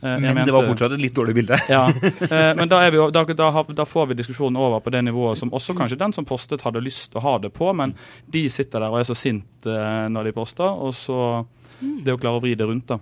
eh, 0.03 0.09
jeg 0.17 0.21
Men 0.25 0.35
mente 0.35 0.49
det 0.51 0.57
var 0.57 0.67
fortsatt 0.67 0.97
et 0.97 1.05
litt 1.05 1.15
dårlig 1.15 1.37
bilde. 1.39 1.61
ja, 1.77 1.85
eh, 1.87 2.51
men 2.59 2.67
da, 2.69 2.81
er 2.83 2.91
vi, 2.91 2.99
da, 3.15 3.23
da, 3.39 3.51
da 3.63 3.87
får 3.87 4.11
vi 4.11 4.19
diskusjonen 4.19 4.59
over 4.59 4.83
på 4.83 4.91
det 4.91 5.05
nivået 5.07 5.39
som 5.39 5.55
også 5.55 5.77
kanskje 5.79 6.01
den 6.03 6.13
som 6.13 6.27
postet 6.27 6.67
hadde 6.67 6.83
lyst 6.83 7.13
til 7.13 7.23
å 7.23 7.27
ha 7.29 7.37
det 7.39 7.53
på, 7.55 7.71
men 7.73 7.95
de 8.27 8.49
sitter 8.51 8.83
der 8.83 8.91
og 8.91 8.99
er 8.99 9.07
så 9.07 9.15
sint 9.15 9.71
eh, 9.71 10.09
når 10.11 10.25
de 10.33 10.35
poster, 10.43 10.67
og 10.67 10.91
så 10.99 11.47
det 11.81 12.15
å 12.15 12.21
klare 12.21 12.41
å 12.41 12.45
vri 12.45 12.55
det 12.59 12.69
rundt, 12.69 12.89
da. 12.89 13.01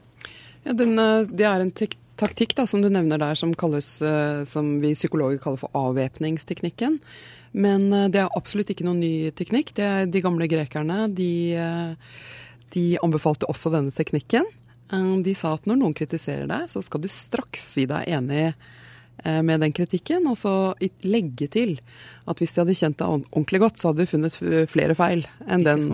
Ja, 0.65 0.73
den, 0.73 0.99
eh, 0.99 1.29
det 1.29 1.47
er 1.47 1.61
en 1.61 1.73
taktikk 2.17 2.55
da, 2.57 2.67
som 2.67 2.83
du 2.83 2.89
nevner 2.89 3.21
der, 3.21 3.37
som, 3.37 3.55
kalles, 3.55 4.01
eh, 4.03 4.45
som 4.49 4.81
vi 4.81 4.95
psykologer 4.97 5.41
kaller 5.43 5.61
for 5.61 5.71
avvæpningsteknikken. 5.77 6.99
Men 7.53 7.93
eh, 7.93 8.09
det 8.09 8.23
er 8.23 8.37
absolutt 8.37 8.73
ikke 8.73 8.87
noen 8.87 9.03
ny 9.03 9.31
teknikk. 9.37 9.75
De 9.77 10.25
gamle 10.25 10.49
grekerne 10.51 11.09
de, 11.13 11.33
de 12.75 12.85
anbefalte 13.05 13.51
også 13.51 13.73
denne 13.75 13.95
teknikken. 13.95 14.49
De 15.25 15.33
sa 15.35 15.55
at 15.57 15.65
når 15.67 15.79
noen 15.81 15.95
kritiserer 15.97 16.47
deg, 16.47 16.69
så 16.71 16.83
skal 16.85 17.03
du 17.03 17.09
straks 17.11 17.63
si 17.75 17.87
deg 17.91 18.07
enig 18.15 18.53
med 19.25 19.63
den 19.63 19.73
kritikken, 19.73 20.27
og 20.29 20.37
så 20.37 20.75
legge 21.07 21.47
til 21.49 21.79
at 22.29 22.41
hvis 22.41 22.55
de 22.55 22.61
hadde 22.63 22.75
kjent 22.77 22.97
deg 23.01 23.11
ordentlig 23.13 23.61
godt, 23.61 23.79
så 23.81 23.91
hadde 23.91 24.05
du 24.05 24.09
funnet 24.11 24.37
flere 24.71 24.95
feil 24.97 25.25
enn 25.51 25.65
den, 25.67 25.85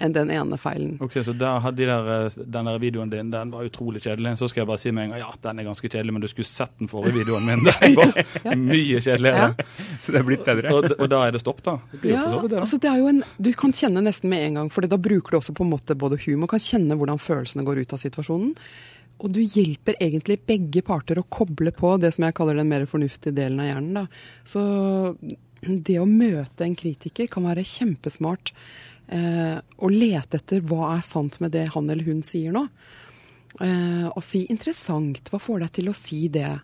enn 0.00 0.14
den 0.16 0.32
ene 0.32 0.58
feilen. 0.60 0.98
Ok, 1.00 1.16
så 1.24 1.32
der, 1.36 1.60
hadde 1.64 1.80
de 1.80 1.88
der, 1.88 2.10
eh, 2.26 2.36
Den 2.44 2.68
der 2.68 2.80
videoen 2.82 3.12
din 3.12 3.30
den 3.32 3.52
var 3.54 3.64
utrolig 3.64 4.02
kjedelig. 4.04 4.36
Så 4.38 4.48
skal 4.50 4.62
jeg 4.62 4.68
bare 4.70 4.82
si 4.82 4.92
med 4.92 5.06
en 5.08 5.14
gang 5.14 5.22
ja, 5.22 5.30
den 5.46 5.62
er 5.62 5.68
ganske 5.70 5.88
kjedelig, 5.88 6.12
men 6.16 6.24
du 6.24 6.28
skulle 6.28 6.48
sett 6.48 6.74
den 6.78 6.90
forrige 6.90 7.20
videoen 7.20 7.48
min. 7.48 7.64
Den 7.80 7.96
var 7.96 8.12
mye 8.60 9.00
kjedeligere. 9.00 9.66
Så 10.00 10.12
det 10.12 10.20
er 10.20 10.28
blitt 10.28 10.44
bedre. 10.44 10.74
Og, 10.76 10.90
og 10.98 11.08
da 11.10 11.22
er 11.26 11.34
det 11.36 11.40
stopp, 11.42 11.62
da. 11.64 11.78
Det 11.92 12.02
blir 12.04 12.14
Ja, 12.14 12.26
det, 12.28 12.52
da. 12.52 12.60
altså 12.60 12.78
det 12.80 12.90
er 12.90 13.00
jo 13.00 13.08
en, 13.10 13.22
du 13.40 13.50
kan 13.56 13.72
kjenne 13.76 14.04
nesten 14.04 14.30
med 14.32 14.44
en 14.46 14.60
gang, 14.60 14.70
for 14.72 14.84
da 14.84 15.00
bruker 15.00 15.32
du 15.32 15.40
også 15.40 15.56
på 15.56 15.64
en 15.64 15.72
måte 15.72 15.96
både 15.98 16.20
humor, 16.26 16.50
kan 16.52 16.62
kjenne 16.62 16.96
hvordan 16.98 17.20
følelsene 17.20 17.64
går 17.66 17.84
ut 17.84 17.96
av 17.96 18.02
situasjonen. 18.04 18.54
Og 19.20 19.32
du 19.34 19.40
hjelper 19.42 19.98
egentlig 20.00 20.40
begge 20.48 20.82
parter 20.86 21.20
å 21.20 21.28
koble 21.28 21.72
på 21.76 21.96
det 22.00 22.14
som 22.16 22.24
jeg 22.24 22.36
kaller 22.38 22.56
den 22.56 22.70
mer 22.70 22.86
fornuftige 22.88 23.36
delen 23.36 23.60
av 23.60 23.68
hjernen. 23.68 23.98
Da. 23.98 24.04
Så 24.48 24.62
det 25.60 25.98
å 26.00 26.08
møte 26.08 26.64
en 26.64 26.78
kritiker 26.78 27.28
kan 27.32 27.44
være 27.48 27.66
kjempesmart. 27.68 28.54
Eh, 29.10 29.58
og 29.82 29.92
lete 29.92 30.38
etter 30.40 30.64
hva 30.64 30.94
er 30.94 31.04
sant 31.04 31.40
med 31.42 31.52
det 31.56 31.66
han 31.74 31.90
eller 31.90 32.06
hun 32.06 32.22
sier 32.24 32.54
nå. 32.54 32.68
Eh, 33.60 34.06
og 34.08 34.22
si 34.24 34.46
'interessant', 34.46 35.28
hva 35.28 35.40
får 35.42 35.60
deg 35.60 35.72
til 35.72 35.90
å 35.90 35.96
si 35.96 36.28
det? 36.28 36.60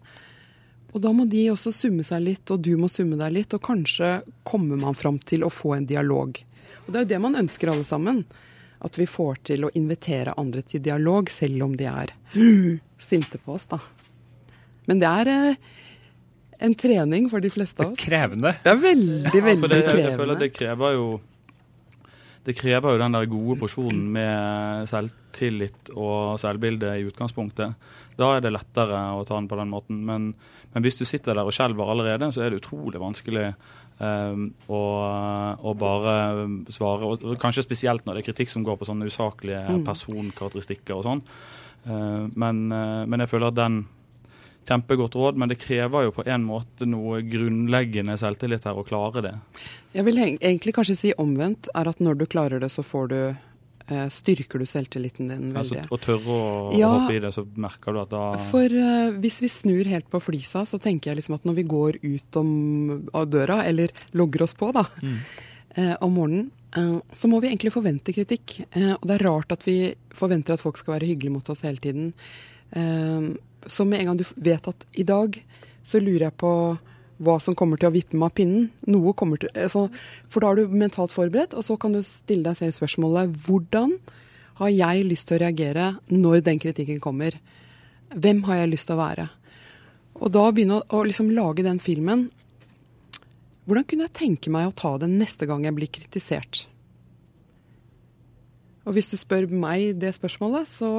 Og 0.95 1.03
da 1.03 1.12
må 1.12 1.27
de 1.29 1.51
også 1.51 1.75
summe 1.75 2.05
seg 2.07 2.23
litt, 2.23 2.51
og 2.51 2.62
du 2.62 2.77
må 2.81 2.88
summe 2.88 3.19
deg 3.21 3.33
litt, 3.33 3.53
og 3.53 3.61
kanskje 3.61 4.23
kommer 4.45 4.79
man 4.81 4.95
fram 4.95 5.19
til 5.19 5.45
å 5.45 5.53
få 5.53 5.77
en 5.77 5.87
dialog. 5.87 6.38
Og 6.87 6.92
det 6.92 6.97
er 6.97 7.05
jo 7.05 7.11
det 7.11 7.21
man 7.21 7.37
ønsker 7.37 7.69
alle 7.69 7.85
sammen. 7.85 8.25
At 8.85 8.99
vi 8.99 9.07
får 9.09 9.39
til 9.51 9.65
å 9.67 9.71
invitere 9.79 10.35
andre 10.37 10.62
til 10.62 10.83
dialog, 10.85 11.31
selv 11.33 11.62
om 11.65 11.77
de 11.77 11.87
er 11.89 12.12
sinte 13.09 13.39
på 13.39 13.57
oss, 13.57 13.67
da. 13.71 13.81
Men 14.87 15.01
det 15.03 15.09
er 15.11 15.31
eh, 15.33 15.57
en 16.67 16.75
trening 16.79 17.31
for 17.33 17.41
de 17.45 17.51
fleste 17.53 17.81
av 17.83 17.93
oss. 17.93 17.99
Det 17.99 18.05
er 18.05 18.11
Krevende. 18.11 18.53
Det 18.65 18.73
er 18.73 18.83
veldig, 18.85 19.23
Ja, 19.33 19.45
veldig 19.49 19.62
for 19.65 19.73
det, 19.75 19.81
jeg, 19.85 20.05
jeg 20.05 20.21
føler 20.21 20.37
at 20.37 20.45
det 20.45 20.53
krever 20.57 20.99
jo 20.99 21.09
det 22.46 22.54
krever 22.54 22.94
jo 22.94 23.00
den 23.02 23.16
der 23.16 23.26
gode 23.26 23.56
porsjonen 23.59 24.04
med 24.14 24.87
selvtillit 24.90 25.90
og 25.98 26.37
selvbilde 26.38 26.92
i 27.00 27.06
utgangspunktet. 27.09 27.74
Da 28.16 28.28
er 28.37 28.44
det 28.44 28.52
lettere 28.54 29.00
å 29.18 29.24
ta 29.26 29.35
den 29.35 29.48
på 29.50 29.59
den 29.59 29.72
måten. 29.72 29.98
Men, 30.06 30.28
men 30.72 30.87
hvis 30.87 31.00
du 31.00 31.04
sitter 31.09 31.35
der 31.35 31.48
og 31.48 31.56
skjelver 31.56 31.90
allerede, 31.90 32.30
så 32.32 32.44
er 32.44 32.54
det 32.54 32.61
utrolig 32.62 33.02
vanskelig 33.02 33.48
eh, 33.50 34.38
å, 34.70 34.82
å 35.59 35.74
bare 35.74 36.14
svare. 36.70 37.11
Og 37.18 37.37
kanskje 37.42 37.66
spesielt 37.66 38.06
når 38.06 38.20
det 38.20 38.24
er 38.24 38.28
kritikk 38.30 38.54
som 38.54 38.64
går 38.66 38.78
på 38.78 38.88
sånne 38.88 39.11
usaklige 39.11 39.64
Mm. 39.66 39.82
personkarakteristikker 39.88 40.96
og 41.00 41.04
sånn. 41.09 41.22
Eh, 41.87 42.24
men, 42.38 42.66
eh, 42.72 43.04
men 43.11 43.20
jeg 43.26 43.32
føler 43.35 43.50
at 43.50 43.59
den 43.59 43.82
Kjempegodt 44.66 45.14
råd, 45.14 45.37
men 45.38 45.48
det 45.52 45.61
krever 45.62 46.09
jo 46.09 46.12
på 46.16 46.24
en 46.26 46.42
måte 46.46 46.87
noe 46.90 47.20
grunnleggende 47.22 48.16
selvtillit 48.18 48.64
her 48.66 48.74
å 48.81 48.83
klare 48.87 49.22
det. 49.22 49.35
Jeg 49.94 50.05
vil 50.09 50.18
egentlig 50.24 50.74
kanskje 50.74 50.96
si 50.98 51.12
omvendt, 51.22 51.68
er 51.74 51.87
at 51.92 52.00
når 52.02 52.18
du 52.18 52.26
klarer 52.26 52.59
det, 52.61 52.72
så 52.74 52.83
får 52.83 53.09
du 53.12 53.18
eh, 53.20 54.09
styrker 54.11 54.59
du 54.59 54.66
selvtilliten 54.66 55.29
din 55.31 55.52
veldig? 55.55 55.85
Altså, 55.85 55.87
og 55.94 56.00
tørre 56.02 56.35
å, 56.35 56.74
Ja. 56.79 56.88
hoppe 56.96 57.14
i 57.14 57.22
det, 57.22 57.31
så 57.37 57.46
merker 57.55 57.94
du 57.94 58.00
at 58.02 58.11
da 58.11 58.24
For 58.50 58.66
eh, 58.66 59.14
hvis 59.22 59.38
vi 59.44 59.48
snur 59.55 59.87
helt 59.87 60.11
på 60.11 60.18
flisa, 60.20 60.64
så 60.66 60.81
tenker 60.83 61.12
jeg 61.12 61.20
liksom 61.22 61.38
at 61.38 61.44
når 61.46 61.55
vi 61.61 61.66
går 61.70 61.98
ut 62.02 62.37
om, 62.42 62.50
av 63.14 63.31
døra, 63.31 63.61
eller 63.64 63.94
logger 64.18 64.42
oss 64.48 64.55
på 64.59 64.72
da, 64.74 64.85
eh, 65.76 65.94
om 66.02 66.12
morgenen, 66.18 66.50
eh, 66.74 66.98
så 67.14 67.31
må 67.31 67.40
vi 67.40 67.52
egentlig 67.55 67.72
forvente 67.72 68.12
kritikk. 68.12 68.64
Eh, 68.72 68.94
og 68.98 69.07
det 69.07 69.20
er 69.20 69.29
rart 69.31 69.52
at 69.55 69.62
vi 69.62 69.94
forventer 70.11 70.55
at 70.59 70.61
folk 70.66 70.76
skal 70.83 70.98
være 70.98 71.07
hyggelige 71.14 71.38
mot 71.38 71.48
oss 71.55 71.62
hele 71.62 71.79
tiden. 71.79 72.11
Så 73.66 73.87
med 73.88 74.00
en 74.00 74.12
gang 74.12 74.20
du 74.20 74.26
vet 74.37 74.68
at 74.70 74.87
i 74.94 75.07
dag, 75.07 75.38
så 75.87 76.00
lurer 76.02 76.29
jeg 76.29 76.38
på 76.40 76.52
hva 77.24 77.38
som 77.40 77.57
kommer 77.57 77.81
til 77.81 77.88
å 77.88 77.94
vippe 77.94 78.18
meg 78.18 78.31
av 78.31 78.37
pinnen. 78.37 78.68
Noe 78.90 79.14
kommer 79.16 79.40
til, 79.40 79.50
altså, 79.57 79.87
for 80.29 80.44
da 80.44 80.52
er 80.52 80.61
du 80.61 80.76
mentalt 80.76 81.14
forberedt, 81.14 81.57
og 81.57 81.64
så 81.64 81.79
kan 81.81 81.96
du 81.96 82.02
stille 82.05 82.44
deg 82.44 82.59
selv 82.59 82.76
spørsmålet 82.76 83.33
hvordan 83.46 83.96
har 84.61 84.72
jeg 84.72 85.07
lyst 85.09 85.29
til 85.29 85.38
å 85.38 85.42
reagere 85.44 85.88
når 86.12 86.44
den 86.44 86.61
kritikken 86.61 87.00
kommer? 87.05 87.37
Hvem 88.16 88.44
har 88.48 88.62
jeg 88.62 88.72
lyst 88.72 88.88
til 88.88 88.96
å 88.96 89.02
være? 89.02 89.26
Og 90.16 90.33
da 90.33 90.46
begynne 90.48 90.81
å, 90.81 91.02
liksom 91.05 91.33
lage 91.37 91.64
den 91.66 91.81
filmen. 91.83 92.29
Hvordan 93.66 93.85
kunne 93.88 94.07
jeg 94.07 94.16
tenke 94.16 94.52
meg 94.52 94.70
å 94.70 94.76
ta 94.76 94.94
det 95.02 95.11
neste 95.12 95.48
gang 95.48 95.66
jeg 95.66 95.76
blir 95.76 95.92
kritisert? 95.92 96.64
Og 98.87 98.94
hvis 98.96 99.11
du 99.11 99.16
spør 99.18 99.48
meg 99.50 99.98
det 100.00 100.14
spørsmålet, 100.16 100.70
så 100.70 100.90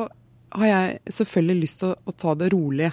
har 0.55 0.67
jeg 0.69 1.13
selvfølgelig 1.17 1.63
lyst 1.63 1.81
til 1.81 1.91
å, 1.91 1.99
å 2.07 2.15
ta 2.15 2.33
det 2.39 2.51
rolig. 2.53 2.91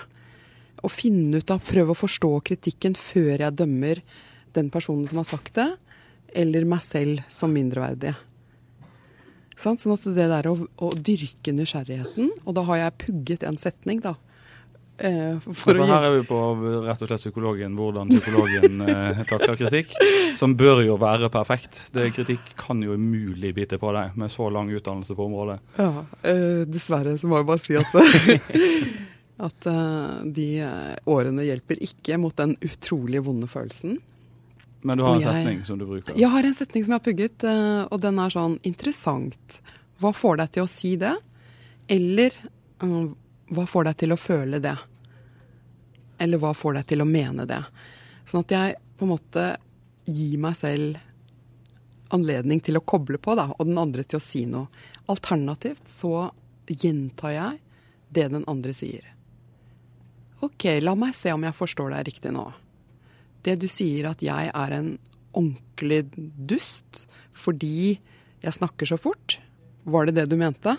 Og 0.85 0.93
finne 0.93 1.41
ut 1.41 1.51
av, 1.55 1.63
prøve 1.65 1.95
å 1.95 1.99
forstå 1.99 2.31
kritikken 2.51 2.97
før 2.99 3.47
jeg 3.47 3.57
dømmer 3.57 4.03
den 4.55 4.71
personen 4.75 5.09
som 5.11 5.23
har 5.23 5.29
sagt 5.29 5.55
det, 5.59 5.71
eller 6.35 6.67
meg 6.69 6.83
selv 6.85 7.23
som 7.33 7.55
mindreverdig. 7.55 8.15
Sånn 9.59 9.79
at 9.79 10.07
det 10.17 10.27
der 10.31 10.49
å, 10.51 10.57
å 10.67 10.91
dyrke 10.95 11.55
nysgjerrigheten, 11.55 12.33
og 12.43 12.57
da 12.59 12.65
har 12.69 12.81
jeg 12.81 12.99
pugget 13.07 13.47
en 13.47 13.59
setning, 13.61 14.03
da. 14.03 14.17
Eh, 14.97 15.41
For, 15.43 15.55
for 15.75 15.81
her 15.91 16.05
er 16.07 16.13
vi 16.15 16.27
på 16.29 16.39
rett 16.87 17.01
og 17.03 17.09
slett 17.11 17.23
psykologen, 17.25 17.73
hvordan 17.75 18.13
psykologen 18.13 18.85
eh, 18.87 19.23
takler 19.31 19.57
kritikk. 19.59 19.95
Som 20.39 20.55
bør 20.59 20.85
jo 20.87 20.95
være 21.03 21.31
perfekt. 21.35 21.89
Det 21.95 22.13
Kritikk 22.15 22.53
kan 22.61 22.83
jo 22.85 22.95
umulig 22.95 23.51
bite 23.57 23.79
på 23.83 23.91
deg 23.97 24.15
med 24.21 24.31
så 24.31 24.47
lang 24.55 24.71
utdannelse 24.71 25.17
på 25.19 25.27
området. 25.27 25.59
Ja, 25.81 26.05
eh, 26.23 26.63
dessverre 26.71 27.17
så 27.19 27.27
må 27.31 27.41
jeg 27.43 27.49
bare 27.51 27.65
si 27.65 27.79
at 27.81 27.91
At 29.45 29.67
eh, 29.67 30.19
de 30.31 30.45
eh, 30.63 30.95
årene 31.11 31.43
hjelper 31.43 31.81
ikke 31.83 32.15
mot 32.23 32.37
den 32.39 32.53
utrolig 32.63 33.19
vonde 33.27 33.49
følelsen. 33.51 33.97
Men 34.87 35.01
du 35.01 35.03
har 35.03 35.17
en 35.17 35.25
jeg- 35.25 35.33
setning 35.41 35.65
som 35.67 35.79
du 35.81 35.87
bruker. 35.91 36.15
Jeg 36.15 36.31
har 36.31 36.47
en 36.47 36.55
setning 36.55 36.85
som 36.87 36.93
jeg 36.95 37.01
har 37.01 37.07
pugget, 37.09 37.45
eh, 37.51 37.83
og 37.91 37.99
den 38.05 38.21
er 38.23 38.31
sånn 38.31 38.61
interessant. 38.63 39.59
Hva 39.99 40.13
får 40.15 40.39
deg 40.45 40.53
til 40.55 40.63
å 40.67 40.71
si 40.71 40.95
det? 41.03 41.17
Eller 41.91 42.31
eh, 42.85 43.09
hva 43.57 43.65
får 43.71 43.89
deg 43.89 44.03
til 44.03 44.15
å 44.15 44.21
føle 44.21 44.61
det? 44.63 44.77
eller 46.19 46.41
hva 46.41 46.55
får 46.55 46.79
deg 46.79 46.89
til 46.93 47.03
å 47.03 47.09
mene 47.09 47.47
det? 47.49 47.61
Sånn 48.29 48.45
at 48.45 48.55
jeg 48.55 48.79
på 48.99 49.07
en 49.07 49.13
måte 49.15 49.47
gir 50.05 50.39
meg 50.41 50.57
selv 50.59 52.15
anledning 52.15 52.61
til 52.63 52.79
å 52.79 52.85
koble 52.85 53.19
på, 53.19 53.35
da, 53.35 53.49
og 53.57 53.67
den 53.67 53.81
andre 53.81 54.05
til 54.07 54.21
å 54.21 54.25
si 54.25 54.45
noe. 54.47 54.69
Alternativt 55.11 55.89
så 55.91 56.29
gjentar 56.69 57.35
jeg 57.35 57.61
det 58.15 58.29
den 58.33 58.47
andre 58.51 58.75
sier. 58.77 59.09
OK, 60.45 60.69
la 60.85 60.95
meg 60.99 61.17
se 61.17 61.33
om 61.35 61.45
jeg 61.47 61.57
forstår 61.57 61.95
deg 61.95 62.07
riktig 62.11 62.35
nå. 62.37 62.47
Det 63.45 63.57
du 63.61 63.67
sier 63.69 64.11
at 64.13 64.23
jeg 64.25 64.53
er 64.53 64.77
en 64.77 64.95
ordentlig 65.35 66.05
dust 66.15 67.05
fordi 67.35 67.99
jeg 68.45 68.57
snakker 68.57 68.87
så 68.87 68.99
fort, 69.01 69.39
var 69.85 70.07
det 70.07 70.15
det 70.21 70.29
du 70.31 70.37
mente? 70.41 70.77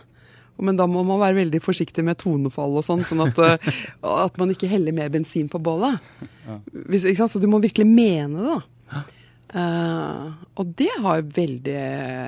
Men 0.58 0.78
da 0.80 0.88
må 0.88 1.04
man 1.04 1.20
være 1.20 1.42
veldig 1.42 1.60
forsiktig 1.64 2.06
med 2.08 2.20
tonefall 2.22 2.78
og 2.80 2.86
sånn, 2.88 3.04
sånn 3.08 3.26
at, 3.26 3.40
eh, 3.44 3.70
at 4.26 4.40
man 4.40 4.54
ikke 4.54 4.70
heller 4.72 4.96
mer 4.96 5.12
bensin 5.14 5.50
på 5.52 5.60
bålet. 5.64 6.00
Hvis, 6.72 7.08
Så 7.20 7.42
du 7.42 7.48
må 7.52 7.60
virkelig 7.64 7.88
mene 7.90 8.40
det, 8.40 8.56
da. 8.56 9.04
Uh, 9.56 10.34
og 10.60 10.72
det 10.76 10.92
har 11.00 11.22
veldig, 11.22 11.76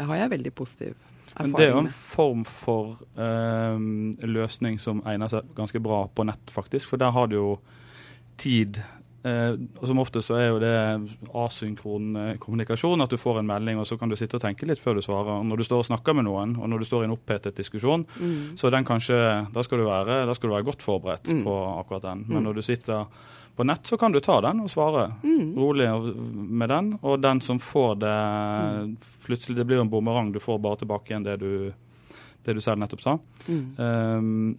har 0.08 0.20
jeg 0.22 0.32
veldig 0.32 0.52
positiv 0.56 0.94
erfaring 0.94 1.52
med. 1.52 1.52
Men 1.52 1.56
Det 1.58 1.66
er 1.66 1.74
jo 1.74 1.82
en 1.82 1.96
form 2.14 2.44
for 2.48 2.94
uh, 3.18 4.28
løsning 4.28 4.78
som 4.80 5.02
egner 5.08 5.32
seg 5.32 5.50
ganske 5.58 5.82
bra 5.84 6.06
på 6.08 6.28
nett, 6.28 6.54
faktisk. 6.54 6.94
For 6.94 7.02
der 7.02 7.12
har 7.16 7.28
du 7.32 7.36
jo 7.36 7.50
tid. 8.38 8.82
Eh, 9.28 9.56
Som 9.88 10.00
ofte 10.00 10.22
så 10.24 10.38
er 10.40 10.48
jo 10.50 10.60
det 10.64 10.74
asynkron 11.36 12.38
kommunikasjon, 12.40 13.02
at 13.04 13.12
du 13.12 13.18
får 13.20 13.40
en 13.42 13.50
melding 13.50 13.80
og 13.82 13.88
så 13.90 13.98
kan 14.00 14.10
du 14.10 14.16
sitte 14.20 14.38
og 14.40 14.44
tenke 14.46 14.68
litt 14.70 14.80
før 14.80 14.96
du 15.00 15.02
svarer. 15.06 15.44
Når 15.44 15.58
du 15.62 15.64
står 15.68 15.84
og 15.84 15.90
snakker 15.90 16.16
med 16.16 16.28
noen, 16.30 16.56
og 16.62 16.70
når 16.72 16.80
du 16.84 16.86
står 16.90 17.04
i 17.04 17.10
en 17.10 17.16
opphetet 17.18 17.58
diskusjon, 17.58 18.06
så 18.56 18.68
er 18.68 18.78
den 18.78 18.86
kanskje, 18.88 19.18
da 19.54 19.64
skal 19.66 19.82
du 19.82 19.88
være, 19.90 20.22
da 20.30 20.34
skal 20.38 20.50
du 20.50 20.56
være 20.56 20.68
godt 20.70 20.86
forberedt 20.86 21.28
på 21.44 21.58
akkurat 21.82 22.06
den. 22.08 22.26
Men 22.28 22.44
når 22.48 22.56
du 22.56 22.62
sitter 22.62 23.06
på 23.58 23.66
nett, 23.66 23.88
så 23.90 23.98
kan 23.98 24.12
du 24.14 24.20
ta 24.22 24.40
den 24.46 24.60
og 24.62 24.70
svare 24.70 25.08
rolig 25.58 25.88
med 26.34 26.70
den. 26.70 26.92
Og 27.02 27.20
den 27.22 27.42
som 27.42 27.58
får 27.60 27.96
det 28.04 28.18
Plutselig 29.28 29.58
det 29.58 29.66
blir 29.68 29.78
jo 29.82 29.84
en 29.84 29.90
bumerang, 29.92 30.32
du 30.32 30.40
får 30.40 30.60
bare 30.62 30.78
tilbake 30.80 31.10
igjen 31.12 31.24
det 31.26 31.40
du, 31.42 31.74
det 32.46 32.54
du 32.56 32.62
selv 32.62 32.80
nettopp 32.80 33.02
sa. 33.04 33.18
Um, 33.50 34.56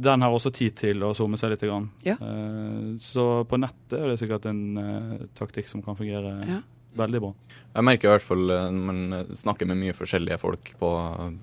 den 0.00 0.24
har 0.24 0.32
også 0.32 0.52
tid 0.56 0.76
til 0.80 1.04
å 1.06 1.12
zoome 1.16 1.38
seg 1.40 1.54
litt. 1.54 1.64
Grann. 1.68 1.90
Ja. 2.06 2.16
Uh, 2.20 2.96
så 3.04 3.44
på 3.48 3.60
nettet 3.60 3.98
er 4.00 4.08
det 4.10 4.18
sikkert 4.22 4.48
en 4.50 4.62
uh, 4.80 5.16
taktikk 5.38 5.68
som 5.70 5.84
kan 5.84 5.98
fungere 5.98 6.38
Ja. 6.48 6.62
veldig 6.96 7.20
bra. 7.22 7.34
Jeg 7.70 7.86
merker 7.86 8.08
i 8.08 8.10
hvert 8.16 8.24
fall 8.26 8.50
eh, 8.50 8.64
når 8.74 8.86
man 8.88 9.14
eh, 9.14 9.28
snakker 9.38 9.68
med 9.70 9.78
mye 9.78 9.94
forskjellige 9.94 10.40
folk 10.42 10.72
på, 10.80 10.88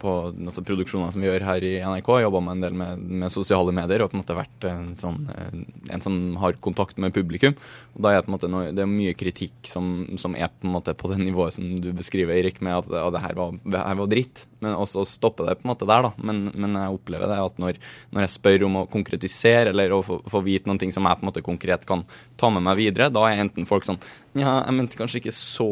på 0.01 0.15
altså 0.33 0.63
produksjoner 0.67 1.13
som 1.13 1.23
vi 1.23 1.29
gjør 1.29 1.45
her 1.47 1.63
i 1.63 1.69
NRK, 1.79 2.09
jeg 2.17 2.25
jobber 2.25 2.43
med 2.43 2.57
en 2.57 2.65
del 2.65 2.75
med, 2.81 3.05
med 3.23 3.31
sosiale 3.31 3.71
medier 3.75 4.03
og 4.03 4.11
på 4.11 4.17
en 4.17 4.23
måte 4.25 4.35
vært 4.35 4.67
en 4.67 4.89
sånn, 4.99 5.21
eh, 5.31 5.61
en 5.95 6.03
som 6.03 6.17
har 6.43 6.59
kontakt 6.59 6.99
med 6.99 7.15
publikum. 7.15 7.55
Og 7.95 8.03
da 8.03 8.11
er 8.11 8.19
det, 8.19 8.25
på 8.27 8.33
en 8.33 8.35
måte 8.35 8.51
noe, 8.51 8.73
det 8.75 8.83
er 8.83 8.91
mye 8.91 9.15
kritikk 9.15 9.71
som, 9.71 9.93
som 10.19 10.35
er 10.35 10.51
på 10.51 10.67
en 10.67 10.75
måte 10.75 10.97
på 10.99 11.13
det 11.13 11.21
nivået 11.23 11.55
som 11.55 11.69
du 11.79 11.93
beskriver, 11.95 12.35
Erik, 12.35 12.59
med 12.59 12.75
at, 12.81 12.91
at 12.91 13.15
det, 13.15 13.23
her 13.23 13.39
var, 13.39 13.55
her 13.77 14.01
var 14.03 14.11
dritt. 14.11 14.43
Men 14.63 14.77
også 14.77 15.05
stopper 15.05 15.49
det 15.49 15.57
på 15.59 15.67
en 15.67 15.71
måte 15.73 15.87
der, 15.89 16.07
da. 16.07 16.11
Men, 16.17 16.47
men 16.55 16.77
jeg 16.79 16.95
opplever 16.97 17.29
det 17.29 17.39
at 17.43 17.59
når, 17.61 17.81
når 18.15 18.25
jeg 18.25 18.35
spør 18.35 18.67
om 18.67 18.79
å 18.81 18.87
konkretisere 18.91 19.73
eller 19.73 19.93
å 19.93 20.03
få, 20.05 20.21
få 20.29 20.41
vite 20.45 20.69
noen 20.69 20.81
ting 20.81 20.93
som 20.95 21.05
jeg 21.05 21.19
på 21.19 21.25
en 21.25 21.31
måte 21.31 21.45
konkret 21.45 21.85
kan 21.89 22.05
ta 22.37 22.49
med 22.53 22.65
meg 22.65 22.79
videre, 22.79 23.11
da 23.13 23.27
er 23.29 23.43
enten 23.43 23.69
folk 23.69 23.85
sånn 23.87 24.01
ja, 24.37 24.51
jeg 24.67 24.75
mente 24.75 24.97
kanskje 24.99 25.19
ikke 25.21 25.33
så 25.33 25.67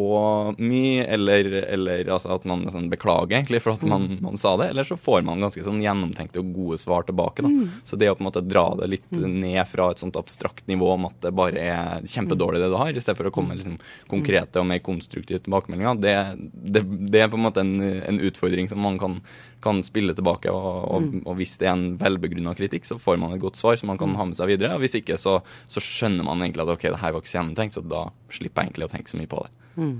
mye, 0.57 1.05
eller, 1.15 1.47
eller 1.75 2.09
altså 2.15 2.31
at 2.35 2.45
man 2.49 2.63
sånn, 2.71 2.87
beklager 2.91 3.37
egentlig 3.37 3.61
for 3.63 3.75
at 3.75 3.83
man, 3.85 4.07
man 4.23 4.39
sa 4.41 4.55
det, 4.59 4.71
eller 4.73 4.87
så 4.87 4.97
får 4.99 5.25
man 5.27 5.43
ganske 5.43 5.63
sånn 5.65 5.81
gjennomtenkte 5.83 6.41
og 6.41 6.53
gode 6.55 6.79
svar 6.81 7.05
tilbake. 7.07 7.45
da. 7.45 7.51
Så 7.87 7.99
det 7.99 8.09
å 8.09 8.15
på 8.17 8.23
en 8.23 8.29
måte 8.29 8.43
dra 8.45 8.65
det 8.79 8.89
litt 8.93 9.11
ned 9.15 9.61
fra 9.69 9.89
et 9.91 10.01
sånt 10.01 10.17
abstrakt 10.19 10.65
nivå 10.71 10.93
om 10.95 11.07
at 11.09 11.19
det 11.25 11.33
bare 11.35 11.61
er 11.61 12.09
kjempedårlig 12.09 12.63
det 12.63 12.71
du 12.73 12.77
har, 12.79 12.91
i 12.93 13.03
stedet 13.03 13.19
for 13.19 13.29
å 13.29 13.33
komme 13.35 13.53
med 13.53 13.61
liksom, 13.61 13.77
konkrete 14.11 14.61
og 14.61 14.69
mer 14.71 14.81
konstruktive 14.85 15.43
tilbakemeldinger, 15.45 16.01
det, 16.01 16.15
det, 16.41 16.85
det 17.13 17.25
er 17.25 17.31
på 17.31 17.39
en 17.39 17.45
måte 17.45 17.65
en, 17.65 17.75
en 17.81 18.21
utfordring 18.29 18.71
som 18.75 18.83
man 18.85 18.99
kan, 19.01 19.17
kan 19.63 19.81
spille 19.85 20.15
tilbake. 20.17 20.51
Og, 20.53 20.69
og, 20.91 21.09
og 21.23 21.39
hvis 21.39 21.57
det 21.61 21.69
er 21.69 21.73
en 21.73 21.97
velbegrunna 22.01 22.55
kritikk, 22.57 22.87
så 22.87 22.99
får 23.01 23.19
man 23.21 23.35
et 23.35 23.43
godt 23.43 23.59
svar 23.59 23.79
som 23.81 23.89
man 23.91 23.99
kan 24.01 24.15
ha 24.19 24.27
med 24.27 24.37
seg 24.37 24.51
videre. 24.53 24.75
Og 24.75 24.83
hvis 24.83 24.99
ikke, 24.99 25.17
så, 25.21 25.39
så 25.71 25.83
skjønner 25.83 26.27
man 26.27 26.43
egentlig 26.43 26.65
at 26.65 26.73
ok, 26.75 26.87
det 26.91 27.01
her 27.01 27.15
var 27.15 27.23
ikke 27.23 27.33
så 27.33 27.39
gjennomtenkt, 27.39 27.79
så 27.79 27.85
da 27.85 28.07
slipper 28.29 28.61
jeg 28.61 28.73
egentlig 28.73 28.89
å 28.89 28.93
tenke 28.93 29.13
så 29.13 29.21
mye 29.21 29.31
på 29.31 29.45
det. 29.45 29.69
Mm, 29.75 29.95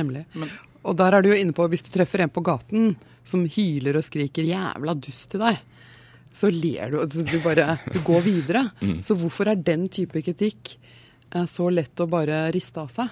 nemlig. 0.00 0.26
og 0.86 0.98
der 1.00 1.16
er 1.16 1.24
du 1.24 1.30
jo 1.32 1.38
inne 1.38 1.56
på, 1.56 1.66
hvis 1.70 1.86
du 1.86 1.90
treffer 1.94 2.22
en 2.22 2.32
på 2.32 2.44
gaten 2.46 2.94
som 3.26 3.46
hyler 3.50 3.98
og 3.98 4.06
skriker 4.06 4.46
'jævla 4.46 4.94
dust' 5.02 5.32
til 5.32 5.42
deg, 5.42 5.58
så 6.36 6.50
ler 6.52 6.92
du, 6.92 6.98
og 7.00 7.10
du 7.10 7.38
bare 7.40 7.78
Du 7.92 8.00
går 8.04 8.20
videre. 8.26 8.70
Så 9.06 9.16
hvorfor 9.16 9.48
er 9.48 9.56
den 9.56 9.88
type 9.88 10.20
kritikk 10.20 10.76
eh, 11.32 11.46
så 11.48 11.70
lett 11.72 11.96
å 12.00 12.06
bare 12.10 12.50
riste 12.52 12.82
av 12.82 12.92
seg? 12.92 13.08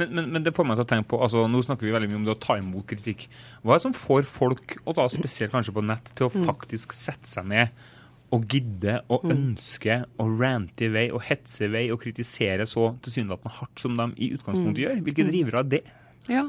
Men, 0.00 0.12
men, 0.16 0.28
men 0.32 0.44
det 0.44 0.54
får 0.56 0.66
meg 0.68 0.78
til 0.78 0.86
å 0.86 0.90
tenke 0.92 1.10
på, 1.10 1.18
altså 1.20 1.44
Nå 1.50 1.60
snakker 1.66 1.84
vi 1.84 1.92
veldig 1.94 2.08
mye 2.10 2.20
om 2.22 2.28
det 2.28 2.36
å 2.36 2.42
ta 2.42 2.56
imot 2.60 2.86
kritikk. 2.88 3.26
Hva 3.60 3.74
er 3.74 3.80
det 3.80 3.86
som 3.86 3.96
får 3.96 4.28
folk, 4.28 4.76
og 4.86 4.96
da 4.98 5.08
spesielt 5.12 5.52
kanskje 5.52 5.74
på 5.76 5.84
nett, 5.84 6.14
til 6.16 6.28
å 6.28 6.44
faktisk 6.46 6.94
sette 6.96 7.28
seg 7.28 7.50
ned 7.52 7.82
og 8.32 8.46
gidde 8.48 9.02
og 9.12 9.26
ønske 9.28 9.98
og 10.22 10.38
rante 10.40 10.86
i 10.86 10.92
vei 10.92 11.08
og 11.12 11.20
hetse 11.26 11.66
i 11.66 11.72
vei 11.72 11.82
og 11.92 12.00
kritisere 12.00 12.64
så 12.68 12.94
tilsynelatende 13.04 13.58
hardt 13.58 13.82
som 13.82 13.98
de 13.98 14.06
i 14.16 14.30
utgangspunktet 14.38 14.86
gjør? 14.86 15.02
Hvilke 15.04 15.26
drivere 15.28 15.60
er 15.60 15.68
det? 15.74 15.82
Ja, 16.30 16.46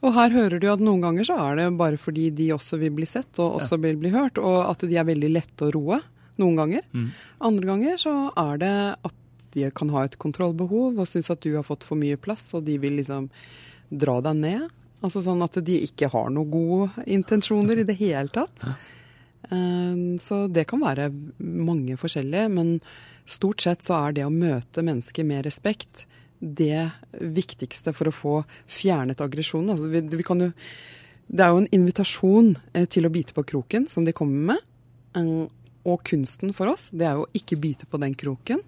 og 0.00 0.14
her 0.16 0.32
hører 0.32 0.58
du 0.58 0.66
at 0.72 0.82
noen 0.82 1.04
ganger 1.04 1.28
så 1.28 1.36
er 1.44 1.60
det 1.60 1.68
bare 1.78 2.00
fordi 2.00 2.30
de 2.34 2.48
også 2.56 2.80
vil 2.80 2.94
bli 2.96 3.06
sett 3.06 3.38
og 3.38 3.60
også 3.60 3.78
vil 3.82 4.00
bli 4.00 4.10
hørt, 4.14 4.40
og 4.40 4.64
at 4.64 4.82
de 4.88 4.96
er 4.96 5.06
veldig 5.06 5.30
lette 5.30 5.68
å 5.68 5.72
roe 5.76 6.00
noen 6.40 6.56
ganger. 6.56 6.86
Andre 7.44 7.68
ganger 7.68 8.00
så 8.00 8.14
er 8.40 8.60
det 8.62 8.74
at 8.96 9.19
de 9.54 9.70
kan 9.74 9.90
ha 9.94 10.04
et 10.06 10.18
kontrollbehov 10.20 10.98
og 10.98 11.08
synes 11.08 11.30
at 11.32 11.40
du 11.42 11.54
har 11.56 11.66
fått 11.66 11.84
for 11.86 11.98
mye 12.00 12.16
plass, 12.20 12.52
og 12.54 12.64
de 12.68 12.76
vil 12.78 12.98
liksom 13.00 13.28
dra 13.90 14.20
deg 14.22 14.36
ned. 14.38 14.68
Altså 15.02 15.22
sånn 15.24 15.42
at 15.42 15.56
de 15.64 15.78
ikke 15.86 16.10
har 16.12 16.28
noen 16.30 16.50
gode 16.52 17.04
intensjoner 17.08 17.80
i 17.80 17.86
det 17.88 17.96
hele 17.98 18.28
tatt. 18.28 18.64
Eh, 19.50 20.18
Så 20.20 20.46
det 20.52 20.66
kan 20.68 20.80
være 20.80 21.10
mange 21.38 21.96
forskjellige, 21.96 22.50
men 22.52 22.80
stort 23.26 23.62
sett 23.62 23.82
så 23.86 23.96
er 24.08 24.12
det 24.12 24.24
å 24.26 24.30
møte 24.32 24.82
mennesker 24.84 25.24
med 25.24 25.46
respekt 25.46 26.06
det 26.40 26.90
viktigste 27.20 27.92
for 27.92 28.08
å 28.08 28.14
få 28.16 28.34
fjernet 28.66 29.20
aggresjonen. 29.20 29.70
Altså 29.74 29.88
vi, 29.92 30.00
vi 30.00 30.24
kan 30.24 30.40
jo, 30.40 30.52
det 31.28 31.44
er 31.44 31.50
jo 31.52 31.62
en 31.62 31.72
invitasjon 31.72 32.54
eh, 32.74 32.86
til 32.86 33.06
å 33.06 33.12
bite 33.12 33.34
på 33.36 33.44
kroken 33.44 33.88
som 33.88 34.04
de 34.04 34.12
kommer 34.16 34.54
med. 34.54 34.68
Eh, 35.16 35.48
Og 35.82 36.02
kunsten 36.04 36.52
for 36.52 36.68
oss, 36.68 36.90
det 36.92 37.06
er 37.08 37.14
jo 37.16 37.24
ikke 37.32 37.56
bite 37.56 37.86
på 37.88 37.96
den 37.96 38.12
kroken, 38.14 38.60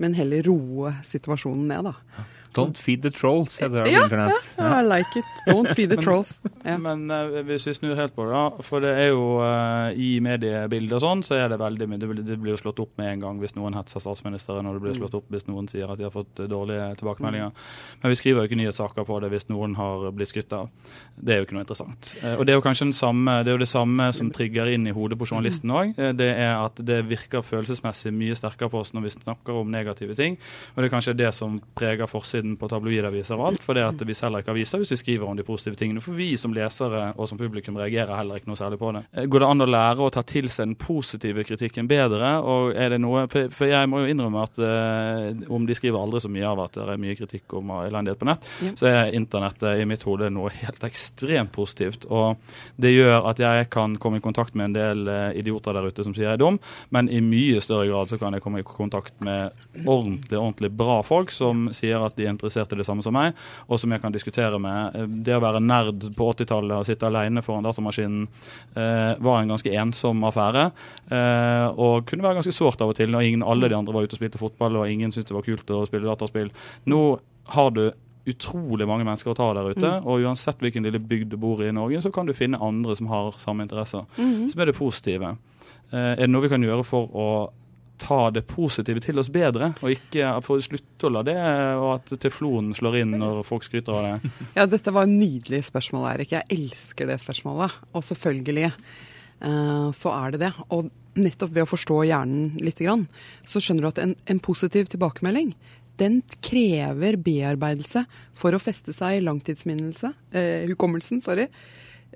men 0.00 0.16
heller 0.16 0.46
roe 0.48 0.94
situasjonen 1.06 1.68
ned, 1.70 1.90
da. 1.90 2.26
Don't 2.54 2.78
feed 2.78 3.02
the 3.02 3.10
trolls, 3.10 3.58
heter 3.60 3.84
det 3.84 3.90
Ja, 3.90 3.98
på 3.98 4.04
internett. 4.04 4.48
I 4.58 4.82
like 4.82 5.18
it. 5.18 5.24
Don't 5.46 5.74
feed 5.74 5.90
the 5.90 5.96
trolls. 5.96 6.40
Ja. 6.64 6.78
Men 6.78 7.10
eh, 7.10 7.42
hvis 7.46 7.66
vi 7.66 7.74
snur 7.74 7.94
helt 7.94 8.14
på 8.16 8.24
det, 8.26 8.32
da. 8.34 8.64
For 8.66 8.82
det 8.82 8.90
er 8.90 9.12
jo 9.12 9.38
eh, 9.44 9.94
i 9.94 10.08
mediebildet 10.24 10.96
og 10.98 11.04
sånn, 11.04 11.22
så 11.26 11.38
er 11.38 11.52
det 11.52 11.60
veldig 11.60 11.88
mye. 11.90 12.00
Det 12.00 12.36
blir, 12.40 12.50
jo 12.52 12.58
slått 12.58 12.82
opp 12.82 12.98
med 12.98 13.12
en 13.12 13.22
gang 13.24 13.38
hvis 13.42 13.54
noen 13.54 13.78
hetser 13.78 14.02
statsministeren, 14.02 14.66
og 14.66 14.76
det 14.76 14.84
blir 14.84 14.98
slått 14.98 15.14
opp 15.20 15.30
hvis 15.30 15.46
noen 15.46 15.70
sier 15.70 15.90
at 15.90 16.00
de 16.00 16.08
har 16.08 16.14
fått 16.14 16.42
dårlige 16.50 16.90
tilbakemeldinger. 17.00 17.54
Men 18.02 18.14
vi 18.14 18.18
skriver 18.18 18.42
jo 18.42 18.50
ikke 18.50 18.60
nyhetssaker 18.60 19.06
på 19.06 19.20
det 19.22 19.30
hvis 19.34 19.46
noen 19.52 19.78
har 19.78 20.10
blitt 20.16 20.34
skutt 20.34 20.56
av. 20.58 20.68
Det 21.14 21.36
er 21.36 21.40
jo 21.40 21.48
ikke 21.48 21.58
noe 21.58 21.64
interessant. 21.66 22.12
Eh, 22.18 22.34
og 22.34 22.44
det 22.46 22.54
er 22.54 22.58
jo 22.58 22.66
kanskje 22.66 22.90
den 22.90 22.98
samme, 22.98 23.38
det 23.46 23.54
er 23.54 23.58
jo 23.60 23.62
det 23.62 23.70
samme 23.70 24.10
som 24.16 24.34
trigger 24.34 24.72
inn 24.74 24.90
i 24.90 24.96
hodet 24.96 25.20
på 25.20 25.30
journalisten 25.30 25.70
òg. 25.70 25.94
Det 26.18 26.32
er 26.34 26.56
at 26.56 26.82
det 26.82 27.04
virker 27.06 27.46
følelsesmessig 27.46 28.12
mye 28.16 28.34
sterkere 28.38 28.72
på 28.72 28.82
oss 28.82 28.90
når 28.96 29.06
vi 29.06 29.14
snakker 29.14 29.62
om 29.62 29.70
negative 29.70 30.18
ting. 30.18 30.40
Og 30.74 30.82
det 30.82 30.90
er 30.90 30.96
kanskje 30.96 31.18
det 31.18 31.30
som 31.36 31.58
preger 31.78 32.10
forsiden 32.10 32.39
på 32.60 32.68
tabloidaviser 32.70 33.36
og 33.38 33.46
alt, 33.50 33.62
for 33.64 33.74
det 33.78 33.84
at 33.86 34.02
vi 34.06 34.14
selger 34.16 34.42
ikke 34.42 34.52
aviser 34.54 34.78
hvis 34.82 34.92
vi 34.94 34.98
skriver 35.00 35.28
om 35.30 35.36
de 35.38 35.44
positive 35.46 35.76
tingene. 35.76 36.00
For 36.04 36.16
vi 36.16 36.30
som 36.40 36.52
lesere 36.56 37.12
og 37.16 37.28
som 37.30 37.38
publikum 37.40 37.76
reagerer 37.80 38.16
heller 38.16 38.40
ikke 38.40 38.50
noe 38.50 38.58
særlig 38.60 38.78
på 38.80 38.92
det. 38.96 39.04
Eh, 39.14 39.26
Går 39.30 39.40
det 39.44 39.48
an 39.50 39.64
å 39.64 39.68
lære 39.70 40.04
å 40.06 40.10
ta 40.14 40.22
til 40.26 40.48
seg 40.50 40.70
den 40.70 40.74
positive 40.80 41.44
kritikken 41.46 41.88
bedre? 41.90 42.32
Og 42.42 42.74
er 42.74 42.94
det 42.94 43.00
noe, 43.02 43.26
for, 43.32 43.48
for 43.54 43.70
jeg 43.70 43.88
må 43.90 44.02
jo 44.04 44.10
innrømme 44.14 44.42
at 44.46 44.58
eh, 44.64 45.44
om 45.52 45.66
de 45.68 45.76
skriver 45.78 46.00
aldri 46.00 46.20
så 46.24 46.30
mye 46.32 46.48
av 46.50 46.64
at 46.66 46.78
det 46.78 46.86
er 46.94 47.02
mye 47.04 47.18
kritikk 47.18 47.56
om 47.60 47.70
elendighet 47.80 48.20
på 48.20 48.28
nett, 48.30 48.48
Ja. 48.64 48.72
så 48.76 48.86
er 48.90 49.14
internettet 49.16 49.80
i 49.80 49.86
mitt 49.88 50.02
hode 50.08 50.30
noe 50.32 50.50
helt 50.54 50.82
ekstremt 50.86 51.52
positivt. 51.54 52.06
Og 52.10 52.36
det 52.80 52.94
gjør 52.94 53.28
at 53.30 53.40
jeg 53.42 53.68
kan 53.72 53.96
komme 54.00 54.18
i 54.20 54.24
kontakt 54.24 54.54
med 54.58 54.70
en 54.70 54.76
del 54.78 55.08
eh, 55.08 55.38
idioter 55.40 55.76
der 55.76 55.88
ute 55.90 56.04
som 56.06 56.14
sier 56.16 56.28
jeg 56.30 56.38
er 56.38 56.42
dum, 56.42 56.58
men 56.94 57.08
i 57.10 57.20
mye 57.24 57.60
større 57.64 57.88
grad 57.90 58.12
så 58.12 58.18
kan 58.20 58.34
jeg 58.36 58.42
komme 58.44 58.60
i 58.62 58.66
kontakt 58.66 59.14
med 59.24 59.50
ordentlig, 59.86 60.38
ordentlig 60.38 60.70
bra 60.76 61.00
folk 61.06 61.32
som 61.34 61.68
sier 61.76 62.02
at 62.06 62.16
de 62.18 62.26
er 62.30 62.36
interessert 62.36 62.72
i 62.72 62.78
det 62.80 62.86
samme 62.88 63.04
som 63.04 63.14
meg, 63.16 63.36
og 63.68 63.80
som 63.82 63.92
jeg 63.94 64.02
kan 64.02 64.14
diskutere 64.14 64.58
med. 64.62 64.96
Eh, 64.96 65.06
Det 65.28 65.36
å 65.36 65.42
være 65.42 65.60
nerd 65.62 66.08
på 66.16 66.30
80-tallet 66.32 66.78
og 66.78 66.86
sitte 66.88 67.08
alene 67.10 67.42
foran 67.44 67.66
datamaskinen 67.66 68.26
eh, 68.76 69.14
var 69.20 69.40
en 69.42 69.52
ganske 69.54 69.74
ensom 69.82 70.22
affære, 70.30 70.68
eh, 71.10 71.66
og 71.76 72.06
kunne 72.08 72.24
være 72.24 72.40
ganske 72.40 72.54
sårt 72.56 72.80
av 72.80 72.92
og 72.94 72.96
til 73.00 73.10
når 73.12 73.26
ingen, 73.28 73.42
alle 73.46 73.68
de 73.68 73.76
andre 73.76 73.92
var 73.94 74.06
ute 74.06 74.16
og 74.16 74.22
spilte 74.22 74.40
fotball, 74.40 74.80
og 74.80 74.90
ingen 74.90 75.12
syntes 75.12 75.28
det 75.32 75.36
var 75.36 75.48
kult 75.48 75.74
å 75.74 75.84
spille 75.90 76.08
dataspill. 76.08 76.50
Nå 76.90 77.02
har 77.56 77.70
du 77.76 77.90
utrolig 78.30 78.86
mange 78.86 79.04
mennesker 79.06 79.32
å 79.32 79.36
ta 79.38 79.46
der 79.56 79.70
ute, 79.72 79.90
og 80.04 80.20
uansett 80.22 80.60
hvilken 80.62 80.84
lille 80.86 81.00
bygd 81.00 81.32
du 81.32 81.36
bor 81.40 81.62
i 81.64 81.70
i 81.70 81.74
Norge, 81.74 82.02
så 82.04 82.12
kan 82.12 82.28
du 82.28 82.34
finne 82.36 82.60
andre 82.62 82.94
som 82.98 83.08
har 83.10 83.32
samme 83.40 83.64
interesser. 83.64 84.04
Som 84.52 84.60
er 84.60 84.66
det 84.70 84.76
positive. 84.76 85.36
Eh, 85.90 86.12
er 86.12 86.26
det 86.26 86.30
noe 86.30 86.44
vi 86.44 86.50
kan 86.52 86.62
gjøre 86.62 86.84
for 86.86 87.08
å 87.16 87.26
ta 88.00 88.20
det 88.34 88.42
positive 88.48 89.02
til 89.04 89.20
oss 89.20 89.30
bedre, 89.32 89.72
og 89.80 89.92
ikke 89.94 90.32
få 90.44 90.58
slutte 90.64 91.08
å 91.08 91.12
la 91.12 91.24
det, 91.26 91.36
og 91.80 91.88
at 91.98 92.14
teflonen 92.22 92.72
slår 92.76 93.00
inn 93.02 93.18
når 93.20 93.42
folk 93.48 93.66
skryter 93.66 93.96
av 93.96 94.06
det? 94.06 94.32
Ja, 94.58 94.66
dette 94.70 94.94
var 94.94 95.10
nydelig 95.10 95.66
spørsmål, 95.68 96.08
Erik. 96.14 96.34
Jeg 96.36 96.48
elsker 96.56 97.10
det 97.10 97.20
spørsmålet. 97.22 97.76
Og 97.92 98.06
selvfølgelig 98.06 98.70
eh, 98.70 99.88
så 99.96 100.14
er 100.14 100.34
det 100.34 100.42
det. 100.46 100.52
Og 100.72 100.88
nettopp 101.20 101.52
ved 101.56 101.66
å 101.66 101.70
forstå 101.70 102.00
hjernen 102.08 102.56
litt, 102.64 102.80
så 102.80 103.60
skjønner 103.62 103.84
du 103.84 103.90
at 103.90 104.02
en, 104.02 104.16
en 104.30 104.42
positiv 104.42 104.88
tilbakemelding 104.92 105.52
den 106.00 106.20
krever 106.44 107.18
bearbeidelse 107.20 108.06
for 108.38 108.56
å 108.56 108.62
feste 108.62 108.94
seg 108.96 109.18
i 109.18 109.24
langtidsminnelse, 109.24 110.14
eh, 110.32 110.64
hukommelsen, 110.70 111.20
sorry, 111.20 111.48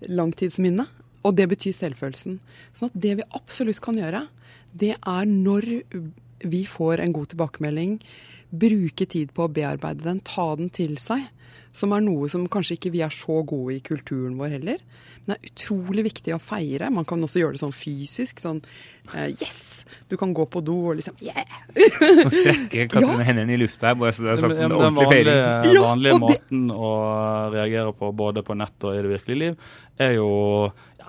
langtidsminnet. 0.08 1.02
Og 1.24 1.36
det 1.36 1.48
betyr 1.48 1.72
selvfølelsen. 1.72 2.38
Sånn 2.76 2.90
at 2.90 2.96
det 3.00 3.14
vi 3.20 3.28
absolutt 3.36 3.80
kan 3.84 3.96
gjøre, 3.96 4.26
det 4.74 4.94
er 4.98 5.24
når 5.30 5.68
vi 6.44 6.64
får 6.68 7.00
en 7.00 7.12
god 7.16 7.30
tilbakemelding, 7.32 7.98
bruke 8.54 9.06
tid 9.10 9.32
på 9.34 9.46
å 9.46 9.52
bearbeide 9.54 10.04
den, 10.04 10.20
ta 10.26 10.50
den 10.58 10.68
til 10.74 10.96
seg. 11.02 11.30
Som 11.74 11.90
er 11.96 12.04
noe 12.04 12.28
som 12.30 12.44
kanskje 12.46 12.76
ikke 12.76 12.90
vi 12.94 13.00
er 13.02 13.10
så 13.10 13.40
gode 13.42 13.74
i 13.74 13.80
kulturen 13.82 14.36
vår 14.38 14.52
heller. 14.60 14.82
Men 15.24 15.32
det 15.32 15.38
er 15.40 15.48
utrolig 15.50 16.04
viktig 16.06 16.34
å 16.36 16.38
feire. 16.38 16.86
Man 16.94 17.06
kan 17.08 17.18
også 17.26 17.40
gjøre 17.40 17.56
det 17.56 17.62
sånn 17.64 17.74
fysisk. 17.74 18.38
Sånn 18.44 18.60
uh, 19.10 19.26
yes! 19.40 19.80
Du 20.06 20.14
kan 20.20 20.30
gå 20.36 20.44
på 20.52 20.62
do 20.62 20.76
og 20.92 21.00
liksom 21.00 21.16
yeah! 21.24 21.56
Og 22.22 22.30
strekke 22.30 22.86
Katrine 22.92 23.16
Ja. 23.18 23.26
hendene 23.26 23.56
i 23.56 23.58
lufta 23.58 23.90
her, 23.90 23.98
bare 23.98 24.14
så 24.14 24.22
det 24.22 24.30
er 24.30 24.36
Ja, 24.36 24.42
sagt 24.44 24.54
men- 24.54 24.60
som 24.60 24.70
ja, 24.70 24.86
en 24.86 24.94
men 24.94 25.00
Den 25.02 25.10
feiring. 25.10 25.40
vanlige, 25.40 25.74
Ja, 25.74 25.82
vanlige 25.88 26.14
og 26.14 26.20
det- 26.20 26.28
måten 26.28 26.64
å 26.76 26.92
reagere 27.56 27.92
på 28.04 28.12
både 28.22 28.46
på 28.46 28.54
nett 28.62 28.86
og 28.86 28.94
i 28.94 29.02
det 29.02 29.10
virkelige 29.16 29.42
liv, 29.42 29.56
er 29.98 30.12
jo 30.20 30.30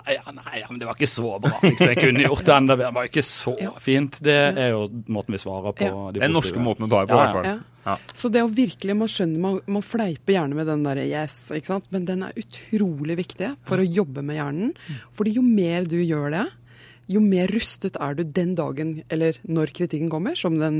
nei, 0.05 0.59
ja, 0.61 0.67
men 0.69 0.79
det 0.81 0.87
var 0.87 0.97
ikke 0.97 1.09
så 1.09 1.37
bra. 1.41 1.53
Liksom. 1.63 1.91
Jeg 1.91 1.99
kunne 2.01 2.25
gjort 2.25 2.43
det 2.45 2.55
enda 2.55 2.75
bedre. 2.75 2.89
Det 2.89 2.97
var 2.97 3.07
ikke 3.09 3.23
så 3.25 3.53
fint. 3.81 4.19
Det 4.25 4.35
er 4.35 4.73
jo 4.73 4.83
måten 5.15 5.35
vi 5.35 5.39
svarer 5.41 5.77
på. 5.77 5.87
Ja. 5.87 6.11
de 6.13 6.23
Den 6.23 6.35
norske 6.35 6.61
måten 6.61 6.87
å 6.87 6.91
ta 6.91 7.03
det 7.03 7.11
på, 7.11 7.17
i 7.17 7.23
hvert 7.23 7.37
fall. 7.37 7.63
Ja. 7.85 7.95
Så 8.17 8.31
det 8.33 8.41
å 8.41 8.49
virkelig, 8.49 8.97
man 8.97 9.11
skjønner, 9.11 9.41
man, 9.41 9.57
man 9.77 9.85
fleiper 9.85 10.35
gjerne 10.37 10.57
med 10.57 10.69
den 10.71 10.85
derre 10.87 11.05
yes, 11.05 11.39
ikke 11.53 11.73
sant. 11.73 11.89
Men 11.93 12.07
den 12.09 12.25
er 12.27 12.37
utrolig 12.41 13.17
viktig 13.21 13.51
for 13.67 13.81
å 13.81 13.87
jobbe 13.87 14.25
med 14.25 14.39
hjernen. 14.39 14.71
Fordi 15.17 15.35
jo 15.37 15.45
mer 15.45 15.89
du 15.89 15.99
gjør 16.01 16.31
det, 16.33 16.45
jo 17.11 17.21
mer 17.21 17.51
rustet 17.53 17.99
er 18.01 18.17
du 18.17 18.23
den 18.25 18.55
dagen, 18.57 18.97
eller 19.13 19.37
når 19.45 19.73
kritikken 19.77 20.09
kommer, 20.09 20.37
som 20.39 20.57
den 20.61 20.79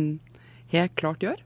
helt 0.74 0.96
klart 0.98 1.26
gjør. 1.26 1.44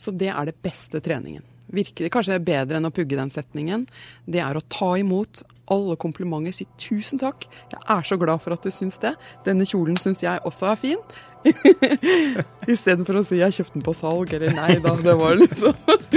Så 0.00 0.12
det 0.12 0.30
er 0.32 0.48
det 0.48 0.56
beste 0.64 1.02
treningen. 1.04 1.44
Virkelig, 1.66 2.12
Kanskje 2.14 2.36
det 2.36 2.40
er 2.40 2.48
bedre 2.48 2.78
enn 2.78 2.88
å 2.88 2.94
pugge 2.94 3.18
den 3.18 3.32
setningen. 3.34 3.86
Det 4.24 4.40
er 4.40 4.56
å 4.56 4.64
ta 4.70 4.94
imot 5.00 5.42
alle 5.72 5.96
komplimenter. 5.96 6.54
Si 6.54 6.66
tusen 6.78 7.20
takk. 7.22 7.46
Jeg 7.72 7.80
er 7.88 8.02
så 8.06 8.18
glad 8.20 8.42
for 8.44 8.56
at 8.56 8.62
du 8.62 8.70
syns 8.74 8.98
det. 9.02 9.14
Denne 9.46 9.66
kjolen 9.68 9.98
syns 10.00 10.22
jeg 10.22 10.42
også 10.44 10.70
er 10.72 10.80
fin. 10.80 11.02
Istedenfor 12.72 13.20
å 13.20 13.24
si 13.24 13.38
'jeg 13.38 13.54
kjøpte 13.54 13.78
den 13.78 13.86
på 13.86 13.94
salg', 13.94 14.32
eller 14.34 14.52
'nei 14.52 14.78
da, 14.82 14.96
det 14.96 15.14
var 15.14 15.36
liksom 15.38 15.74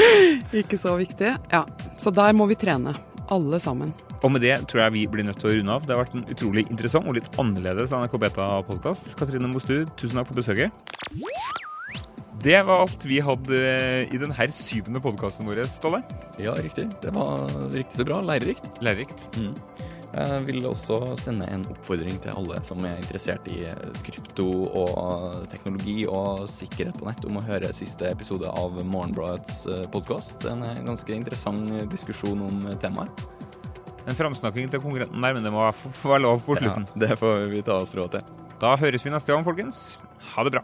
ikke 0.61 0.77
så 0.77 0.97
viktig'. 0.97 1.37
Ja, 1.51 1.65
Så 1.97 2.11
der 2.11 2.33
må 2.33 2.47
vi 2.47 2.55
trene. 2.55 2.95
Alle 3.29 3.59
sammen. 3.59 3.93
Og 4.23 4.31
med 4.31 4.41
det 4.41 4.67
tror 4.67 4.81
jeg 4.83 4.93
vi 4.93 5.07
blir 5.07 5.23
nødt 5.23 5.39
til 5.39 5.49
å 5.49 5.53
runde 5.53 5.71
av. 5.71 5.85
Det 5.85 5.95
har 5.95 6.03
vært 6.03 6.15
en 6.17 6.25
utrolig 6.33 6.65
interessant 6.69 7.07
og 7.07 7.15
litt 7.15 7.29
annerledes 7.37 7.93
NRK 7.93 8.17
Beta-podkast. 8.25 9.15
Katrine 9.15 9.47
Mostu, 9.47 9.85
tusen 9.95 10.17
takk 10.17 10.27
for 10.27 10.41
besøket. 10.41 11.68
Det 12.39 12.61
var 12.63 12.85
alt 12.85 13.03
vi 13.03 13.17
hadde 13.19 13.57
i 14.07 14.17
denne 14.19 14.45
syvende 14.55 15.01
podkasten 15.03 15.47
vår, 15.49 15.59
Ståle. 15.67 15.99
Ja, 16.39 16.53
riktig. 16.55 16.85
Det 17.03 17.11
var 17.11 17.49
riktig 17.73 17.99
så 17.99 18.05
bra. 18.07 18.21
Lærerikt. 18.23 18.69
Lærerikt. 18.79 19.25
Mm. 19.35 19.51
Jeg 20.09 20.45
vil 20.47 20.65
også 20.65 21.17
sende 21.19 21.49
en 21.51 21.65
oppfordring 21.69 22.15
til 22.23 22.31
alle 22.31 22.61
som 22.65 22.79
er 22.87 22.95
interessert 23.01 23.43
i 23.51 23.67
krypto 24.07 24.47
og 24.71 25.43
teknologi 25.51 26.07
og 26.07 26.47
sikkerhet 26.49 26.95
på 26.97 27.09
nett, 27.09 27.27
om 27.27 27.41
å 27.41 27.45
høre 27.45 27.73
siste 27.75 28.07
episode 28.07 28.47
av 28.47 28.79
Morgenbladets 28.87 29.67
podkast. 29.91 30.47
En 30.47 30.63
eh, 30.63 30.79
ganske 30.87 31.13
interessant 31.13 31.75
diskusjon 31.91 32.47
om 32.47 32.65
temaet. 32.79 33.27
En 34.07 34.15
framsnakking 34.15 34.71
til 34.71 34.81
konkurrenten 34.81 35.21
der, 35.27 35.35
men 35.35 35.43
det 35.43 35.51
må 35.53 35.67
være 36.07 36.23
lov 36.23 36.47
på 36.47 36.55
slutten. 36.55 36.87
Ja, 36.95 37.03
det 37.03 37.19
får 37.19 37.49
vi 37.51 37.67
ta 37.67 37.81
oss 37.83 37.93
råd 37.99 38.15
til. 38.15 38.35
Da 38.63 38.77
høres 38.79 39.03
vi 39.03 39.11
neste 39.11 39.35
gang, 39.35 39.43
folkens. 39.43 39.89
Ha 40.33 40.47
det 40.47 40.55
bra. 40.55 40.63